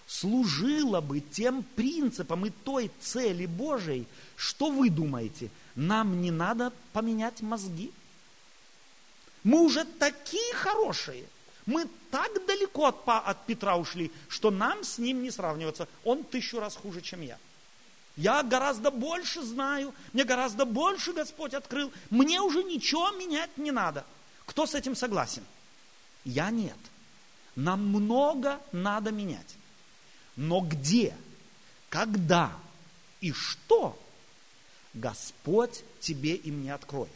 служила 0.06 1.00
бы 1.00 1.20
тем 1.20 1.62
принципам 1.62 2.46
и 2.46 2.50
той 2.50 2.90
цели 3.00 3.46
Божией, 3.46 4.06
что 4.36 4.70
вы 4.70 4.90
думаете, 4.90 5.50
нам 5.74 6.20
не 6.20 6.30
надо 6.30 6.72
поменять 6.92 7.40
мозги? 7.40 7.92
Мы 9.44 9.62
уже 9.62 9.84
такие 9.84 10.54
хорошие, 10.54 11.24
мы 11.66 11.88
так 12.10 12.46
далеко 12.46 12.86
от, 12.86 13.02
от 13.06 13.46
Петра 13.46 13.76
ушли, 13.76 14.10
что 14.28 14.50
нам 14.50 14.84
с 14.84 14.98
ним 14.98 15.22
не 15.22 15.30
сравниваться. 15.30 15.88
Он 16.04 16.24
тысячу 16.24 16.60
раз 16.60 16.76
хуже, 16.76 17.00
чем 17.00 17.22
я. 17.22 17.38
Я 18.16 18.42
гораздо 18.42 18.90
больше 18.90 19.42
знаю, 19.42 19.94
мне 20.12 20.24
гораздо 20.24 20.64
больше 20.64 21.12
Господь 21.12 21.54
открыл. 21.54 21.90
Мне 22.10 22.40
уже 22.40 22.62
ничего 22.62 23.10
менять 23.12 23.56
не 23.56 23.70
надо. 23.70 24.04
Кто 24.44 24.66
с 24.66 24.74
этим 24.74 24.94
согласен? 24.94 25.44
Я 26.24 26.50
нет. 26.50 26.76
Нам 27.56 27.86
много 27.86 28.60
надо 28.72 29.10
менять. 29.10 29.56
Но 30.36 30.60
где, 30.60 31.14
когда 31.88 32.52
и 33.20 33.32
что 33.32 33.98
Господь 34.94 35.84
тебе 36.00 36.34
и 36.34 36.50
мне 36.50 36.74
откроет. 36.74 37.10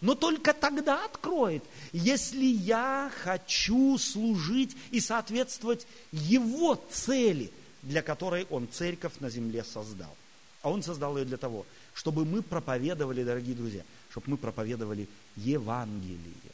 Но 0.00 0.14
только 0.14 0.52
тогда 0.52 1.04
откроет, 1.04 1.64
если 1.92 2.44
я 2.44 3.10
хочу 3.22 3.96
служить 3.98 4.76
и 4.90 5.00
соответствовать 5.00 5.86
Его 6.12 6.74
цели, 6.90 7.50
для 7.82 8.02
которой 8.02 8.46
Он 8.50 8.68
церковь 8.68 9.14
на 9.20 9.30
земле 9.30 9.64
создал. 9.64 10.14
А 10.62 10.70
Он 10.70 10.82
создал 10.82 11.16
ее 11.16 11.24
для 11.24 11.36
того, 11.36 11.64
чтобы 11.94 12.24
мы 12.24 12.42
проповедовали, 12.42 13.22
дорогие 13.22 13.54
друзья, 13.54 13.82
чтобы 14.10 14.30
мы 14.30 14.36
проповедовали 14.36 15.08
Евангелие. 15.36 16.52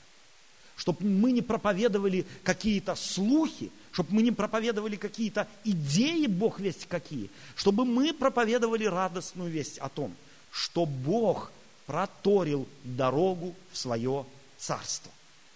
Чтобы 0.81 1.05
мы 1.05 1.31
не 1.33 1.43
проповедовали 1.43 2.25
какие-то 2.43 2.95
слухи, 2.95 3.71
чтобы 3.93 4.15
мы 4.15 4.23
не 4.23 4.33
проповедовали 4.33 4.97
какие-то 4.97 5.47
идеи, 5.63 6.25
Бог 6.25 6.59
весть 6.59 6.87
какие, 6.87 7.29
чтобы 7.55 7.85
мы 7.85 8.15
проповедовали 8.15 8.87
радостную 8.87 9.51
весть 9.51 9.77
о 9.77 9.91
том, 9.91 10.17
что 10.51 10.87
Бог 10.87 11.53
проторил 11.85 12.67
дорогу 12.83 13.55
в 13.71 13.77
свое 13.77 14.25
царство. 14.57 15.13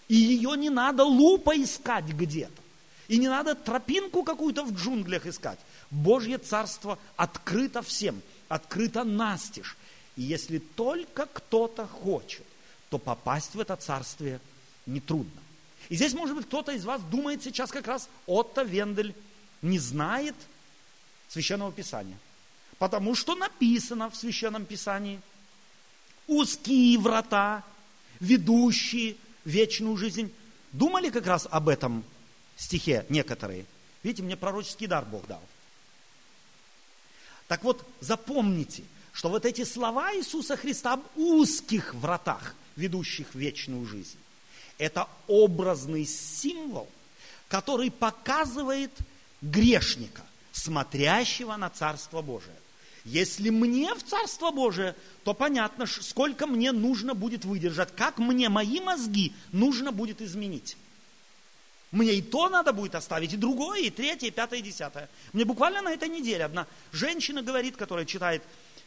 И 0.09 0.15
ее 0.15 0.59
не 0.59 0.69
надо 0.69 1.05
лупа 1.05 1.57
искать 1.57 2.05
где-то. 2.05 2.63
И 3.09 3.17
не 3.17 3.29
надо 3.29 3.55
тропинку 3.55 4.25
какую-то 4.25 4.63
в 4.63 4.75
джунглях 4.75 5.25
искать. 5.25 5.59
Божье 5.91 6.37
царство 6.37 6.99
открыто 7.17 7.81
всем– 7.81 8.21
открыто 8.51 9.05
настежь. 9.05 9.75
И 10.17 10.23
если 10.23 10.59
только 10.59 11.25
кто-то 11.25 11.87
хочет, 11.87 12.45
то 12.91 12.99
попасть 12.99 13.55
в 13.55 13.61
это 13.61 13.75
царствие 13.77 14.39
нетрудно. 14.87 15.41
И 15.89 15.97
здесь, 15.97 16.15
может 16.15 16.37
быть, 16.37 16.47
кто-то 16.47 16.73
из 16.73 16.85
вас 16.85 17.03
думает 17.03 17.43
сейчас 17.43 17.71
как 17.71 17.87
раз, 17.87 18.09
Отто 18.27 18.63
Вендель 18.63 19.15
не 19.63 19.79
знает 19.79 20.35
Священного 21.29 21.73
Писания. 21.73 22.19
Потому 22.79 23.15
что 23.15 23.35
написано 23.35 24.11
в 24.11 24.17
Священном 24.17 24.65
Писании, 24.65 25.21
узкие 26.27 26.99
врата, 26.99 27.63
ведущие 28.21 29.17
вечную 29.45 29.97
жизнь. 29.97 30.33
Думали 30.73 31.11
как 31.11 31.27
раз 31.27 31.47
об 31.51 31.69
этом 31.69 32.05
стихе 32.57 33.07
некоторые? 33.09 33.67
Видите, 34.03 34.23
мне 34.23 34.37
пророческий 34.37 34.87
дар 34.87 35.05
Бог 35.05 35.27
дал. 35.27 35.43
Так 37.49 37.63
вот, 37.63 37.87
запомните, 38.01 38.85
что 39.13 39.29
вот 39.29 39.45
эти 39.45 39.65
слова 39.65 40.15
Иисуса 40.17 40.57
Христа 40.57 40.95
об 40.95 41.03
узких 41.15 41.95
вратах, 41.95 42.55
ведущих 42.77 43.35
в 43.35 43.39
вечную 43.39 43.87
жизнь, 43.87 44.19
это 44.79 45.09
образный 45.27 46.05
символ, 46.05 46.89
который 47.49 47.91
показывает 47.91 48.91
грешника, 49.41 50.23
смотрящего 50.53 51.57
на 51.57 51.71
Царство 51.71 52.23
Божие. 52.23 52.57
Если 53.05 53.51
мне 53.51 53.95
в 53.95 54.03
Царство 54.03 54.51
Божие, 54.51 54.97
то 55.25 55.35
понятно, 55.35 55.87
сколько 55.87 56.47
мне 56.47 56.73
нужно 56.73 57.15
будет 57.15 57.45
выдержать, 57.45 57.95
как 57.95 58.19
мне 58.19 58.49
мои 58.49 58.81
мозги 58.81 59.33
нужно 59.53 59.93
будет 59.93 60.23
изменить. 60.23 60.77
Мне 61.91 62.15
и 62.15 62.23
то 62.23 62.49
надо 62.49 62.73
будет 62.73 62.97
оставить, 62.97 63.35
и 63.35 63.37
другое, 63.37 63.83
и 63.83 63.91
третье, 63.91 64.27
и 64.27 64.31
пятое, 64.31 64.59
и 64.59 64.63
десятое. 64.63 65.09
Мне 65.33 65.45
буквально 65.45 65.83
на 65.83 65.93
этой 65.93 66.09
неделе 66.09 66.45
одна 66.45 66.67
женщина 66.93 67.43
говорит, 67.43 67.77
которая 67.77 68.05
читает 68.05 68.43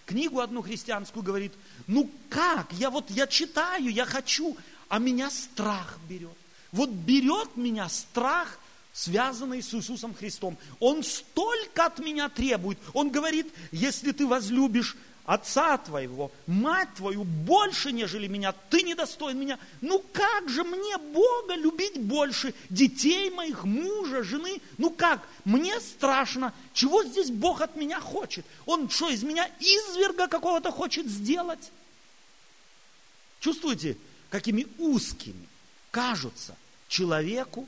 книгу 0.06 0.40
одну 0.40 0.62
христианскую, 0.62 1.24
говорит, 1.24 1.54
ну 1.86 2.10
как, 2.30 2.74
я 2.74 2.90
вот, 2.90 3.10
я 3.12 3.28
читаю, 3.28 3.88
я 3.88 4.06
хочу, 4.06 4.58
а 4.90 5.00
меня 5.00 5.30
страх 5.30 5.98
берет. 6.10 6.38
Вот 6.72 6.90
берет 6.90 7.56
меня 7.56 7.90
страх, 7.90 8.60
связанный 8.94 9.62
с 9.62 9.74
Иисусом 9.74 10.14
Христом. 10.14 10.58
Он 10.80 11.04
столько 11.04 11.86
от 11.86 12.00
меня 12.00 12.30
требует. 12.30 12.80
Он 12.94 13.10
говорит, 13.10 13.48
если 13.72 14.12
ты 14.12 14.26
возлюбишь 14.26 14.98
отца 15.28 15.78
твоего, 15.78 16.32
мать 16.48 16.88
твою 16.96 17.26
больше, 17.26 17.92
нежели 17.92 18.28
меня, 18.28 18.54
ты 18.70 18.82
недостоин 18.82 19.38
меня. 19.38 19.60
Ну 19.82 20.04
как 20.14 20.50
же 20.50 20.64
мне 20.64 20.98
Бога 20.98 21.56
любить 21.56 22.00
больше, 22.00 22.54
детей 22.70 23.30
моих, 23.30 23.66
мужа, 23.66 24.24
жены? 24.24 24.62
Ну 24.78 24.90
как? 24.90 25.28
Мне 25.44 25.80
страшно. 25.82 26.54
Чего 26.74 27.04
здесь 27.04 27.30
Бог 27.30 27.62
от 27.62 27.76
меня 27.76 28.00
хочет? 28.00 28.46
Он 28.66 28.90
что, 28.90 29.10
из 29.10 29.22
меня 29.22 29.50
изверга 29.60 30.28
какого-то 30.28 30.72
хочет 30.72 31.08
сделать? 31.08 31.72
Чувствуете, 33.42 33.98
какими 34.30 34.68
узкими 34.78 35.48
кажутся 35.92 36.56
человеку 36.88 37.68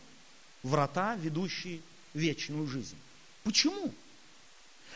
врата, 0.63 1.15
ведущие 1.15 1.81
вечную 2.13 2.67
жизнь? 2.67 2.97
Почему? 3.43 3.93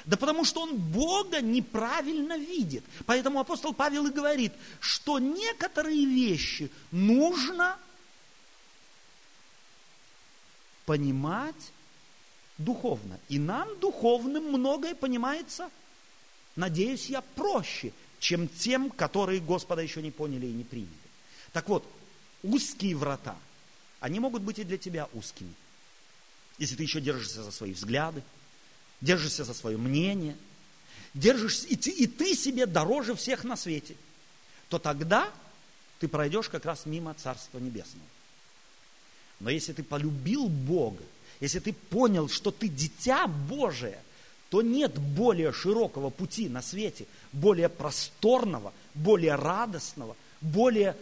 Да 0.05 0.17
потому 0.17 0.43
что 0.43 0.61
он 0.61 0.75
Бога 0.77 1.41
неправильно 1.41 2.37
видит. 2.37 2.83
Поэтому 3.05 3.39
апостол 3.39 3.73
Павел 3.73 4.07
и 4.07 4.11
говорит, 4.11 4.51
что 4.79 5.19
некоторые 5.19 6.05
вещи 6.05 6.69
нужно 6.91 7.77
понимать 10.85 11.71
духовно. 12.57 13.19
И 13.29 13.39
нам 13.39 13.67
духовным 13.79 14.49
многое 14.49 14.95
понимается, 14.95 15.69
надеюсь 16.55 17.09
я, 17.09 17.21
проще, 17.21 17.93
чем 18.19 18.47
тем, 18.47 18.89
которые 18.89 19.39
Господа 19.39 19.81
еще 19.81 20.01
не 20.01 20.11
поняли 20.11 20.47
и 20.47 20.51
не 20.53 20.63
приняли. 20.63 21.02
Так 21.53 21.69
вот, 21.69 21.87
узкие 22.41 22.95
врата, 22.95 23.37
они 23.99 24.19
могут 24.19 24.41
быть 24.41 24.59
и 24.59 24.63
для 24.63 24.77
тебя 24.77 25.07
узкими. 25.13 25.53
Если 26.57 26.75
ты 26.75 26.83
еще 26.83 26.99
держишься 26.99 27.43
за 27.43 27.51
свои 27.51 27.71
взгляды, 27.71 28.21
держишься 29.01 29.43
за 29.43 29.53
свое 29.53 29.77
мнение, 29.77 30.35
держишься, 31.13 31.67
и 31.67 31.75
ты, 31.75 31.89
и 31.91 32.07
ты 32.07 32.35
себе 32.35 32.65
дороже 32.65 33.15
всех 33.15 33.43
на 33.43 33.55
свете, 33.55 33.95
то 34.69 34.79
тогда 34.79 35.31
ты 35.99 36.07
пройдешь 36.07 36.49
как 36.49 36.65
раз 36.65 36.85
мимо 36.85 37.13
Царства 37.13 37.59
Небесного. 37.59 38.05
Но 39.39 39.49
если 39.49 39.73
ты 39.73 39.83
полюбил 39.83 40.47
Бога, 40.47 41.03
если 41.39 41.59
ты 41.59 41.73
понял, 41.73 42.29
что 42.29 42.51
ты 42.51 42.67
дитя 42.67 43.27
Божие, 43.27 43.99
то 44.49 44.61
нет 44.61 44.97
более 44.97 45.51
широкого 45.51 46.09
пути 46.09 46.47
на 46.47 46.61
свете, 46.61 47.07
более 47.31 47.69
просторного, 47.69 48.73
более 48.93 49.35
радостного, 49.35 50.15
более 50.41 50.95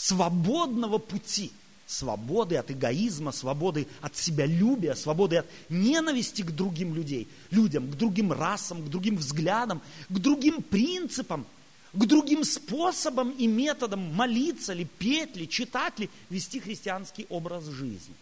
свободного 0.00 0.96
пути 0.96 1.52
свободы 1.86 2.56
от 2.56 2.70
эгоизма, 2.70 3.32
свободы 3.32 3.86
от 4.00 4.16
себялюбия, 4.16 4.94
свободы 4.94 5.38
от 5.38 5.46
ненависти 5.68 6.40
к 6.40 6.52
другим 6.52 6.94
людей, 6.94 7.28
людям, 7.50 7.90
к 7.90 7.96
другим 7.96 8.32
расам, 8.32 8.82
к 8.82 8.88
другим 8.88 9.16
взглядам, 9.16 9.82
к 10.08 10.18
другим 10.18 10.62
принципам, 10.62 11.44
к 11.92 12.06
другим 12.06 12.44
способам 12.44 13.32
и 13.32 13.46
методам 13.46 14.14
молиться 14.14 14.72
ли, 14.72 14.86
петь 14.86 15.36
ли, 15.36 15.46
читать 15.46 15.98
ли, 15.98 16.08
вести 16.30 16.60
христианский 16.60 17.26
образ 17.28 17.64
жизни. 17.64 18.14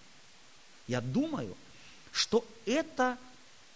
Я 0.88 1.00
думаю, 1.00 1.54
что 2.10 2.44
это 2.66 3.16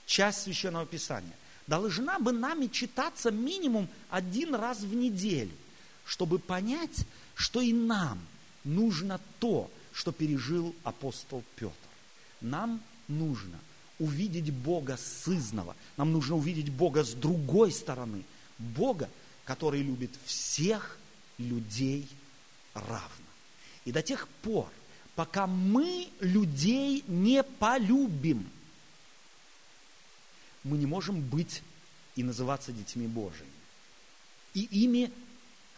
часть 0.07 0.43
Священного 0.43 0.87
Писания 0.87 1.37
должна 1.69 2.19
бы 2.19 2.33
нами 2.33 2.67
читаться 2.67 3.31
минимум 3.31 3.87
один 4.11 4.57
раз 4.57 4.81
в 4.81 4.93
неделю, 4.93 5.53
чтобы 6.05 6.39
понять, 6.39 7.07
что 7.35 7.61
и 7.61 7.73
нам 7.73 8.21
нужно 8.65 9.21
то, 9.39 9.71
что 9.93 10.13
пережил 10.13 10.75
апостол 10.85 11.43
Петр. 11.57 11.75
Нам 12.41 12.83
нужно 13.09 13.59
увидеть 13.99 14.53
Бога 14.53 14.97
сызного, 14.97 15.77
нам 15.97 16.13
нужно 16.13 16.37
увидеть 16.37 16.71
Бога 16.71 17.05
с 17.05 17.13
другой 17.13 17.73
стороны, 17.73 18.25
Бога, 18.59 19.09
который 19.45 19.83
любит 19.83 20.11
всех 20.25 20.99
людей 21.39 22.09
равно. 22.75 23.09
И 23.85 23.93
до 23.93 24.03
тех 24.03 24.29
пор, 24.43 24.69
пока 25.15 25.47
мы 25.47 26.09
людей 26.21 27.05
не 27.07 27.43
полюбим, 27.43 28.49
мы 30.65 30.79
не 30.79 30.87
можем 30.87 31.21
быть 31.21 31.63
и 32.15 32.23
называться 32.23 32.73
детьми 32.73 33.07
Божьими. 33.07 33.51
И 34.55 34.63
ими 34.85 35.13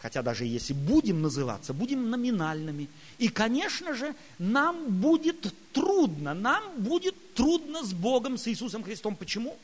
хотя 0.05 0.21
даже 0.21 0.45
если 0.45 0.73
будем 0.73 1.23
называться, 1.23 1.73
будем 1.73 2.11
номинальными. 2.11 2.89
И, 3.17 3.27
конечно 3.27 3.95
же, 3.95 4.13
нам 4.37 5.01
будет 5.01 5.51
трудно, 5.73 6.35
нам 6.35 6.77
будет 6.77 7.15
трудно 7.33 7.83
с 7.83 7.91
Богом, 7.91 8.37
с 8.37 8.47
Иисусом 8.47 8.83
Христом. 8.83 9.15
Почему? 9.15 9.57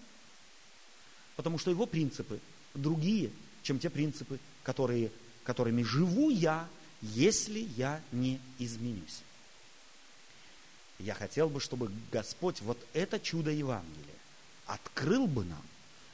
Потому 1.36 1.60
что 1.60 1.70
его 1.70 1.86
принципы 1.86 2.39
другие, 2.74 3.30
чем 3.62 3.78
те 3.78 3.92
принципы, 3.92 4.39
которые, 4.64 5.12
которыми 5.44 5.84
живу 5.84 6.32
я, 6.32 6.68
если 7.04 7.60
я 7.78 8.02
не 8.12 8.39
изменюсь. 8.58 9.22
Я 10.98 11.14
хотел 11.14 11.50
бы, 11.50 11.60
чтобы 11.60 11.92
Господь 12.12 12.62
вот 12.62 12.80
это 12.94 13.20
чудо 13.20 13.52
Евангелия 13.52 14.18
открыл 14.66 15.28
бы 15.28 15.46
нам 15.46 15.62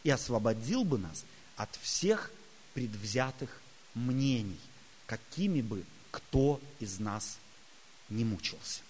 и 0.04 0.10
освободил 0.10 0.84
бы 0.84 0.98
нас 0.98 1.24
от 1.56 1.74
всех 1.78 2.30
предвзятых 2.74 3.62
мнений, 3.98 4.60
какими 5.06 5.62
бы 5.62 5.84
кто 6.12 6.62
из 6.80 7.00
нас 7.00 7.40
не 8.10 8.24
мучился. 8.24 8.82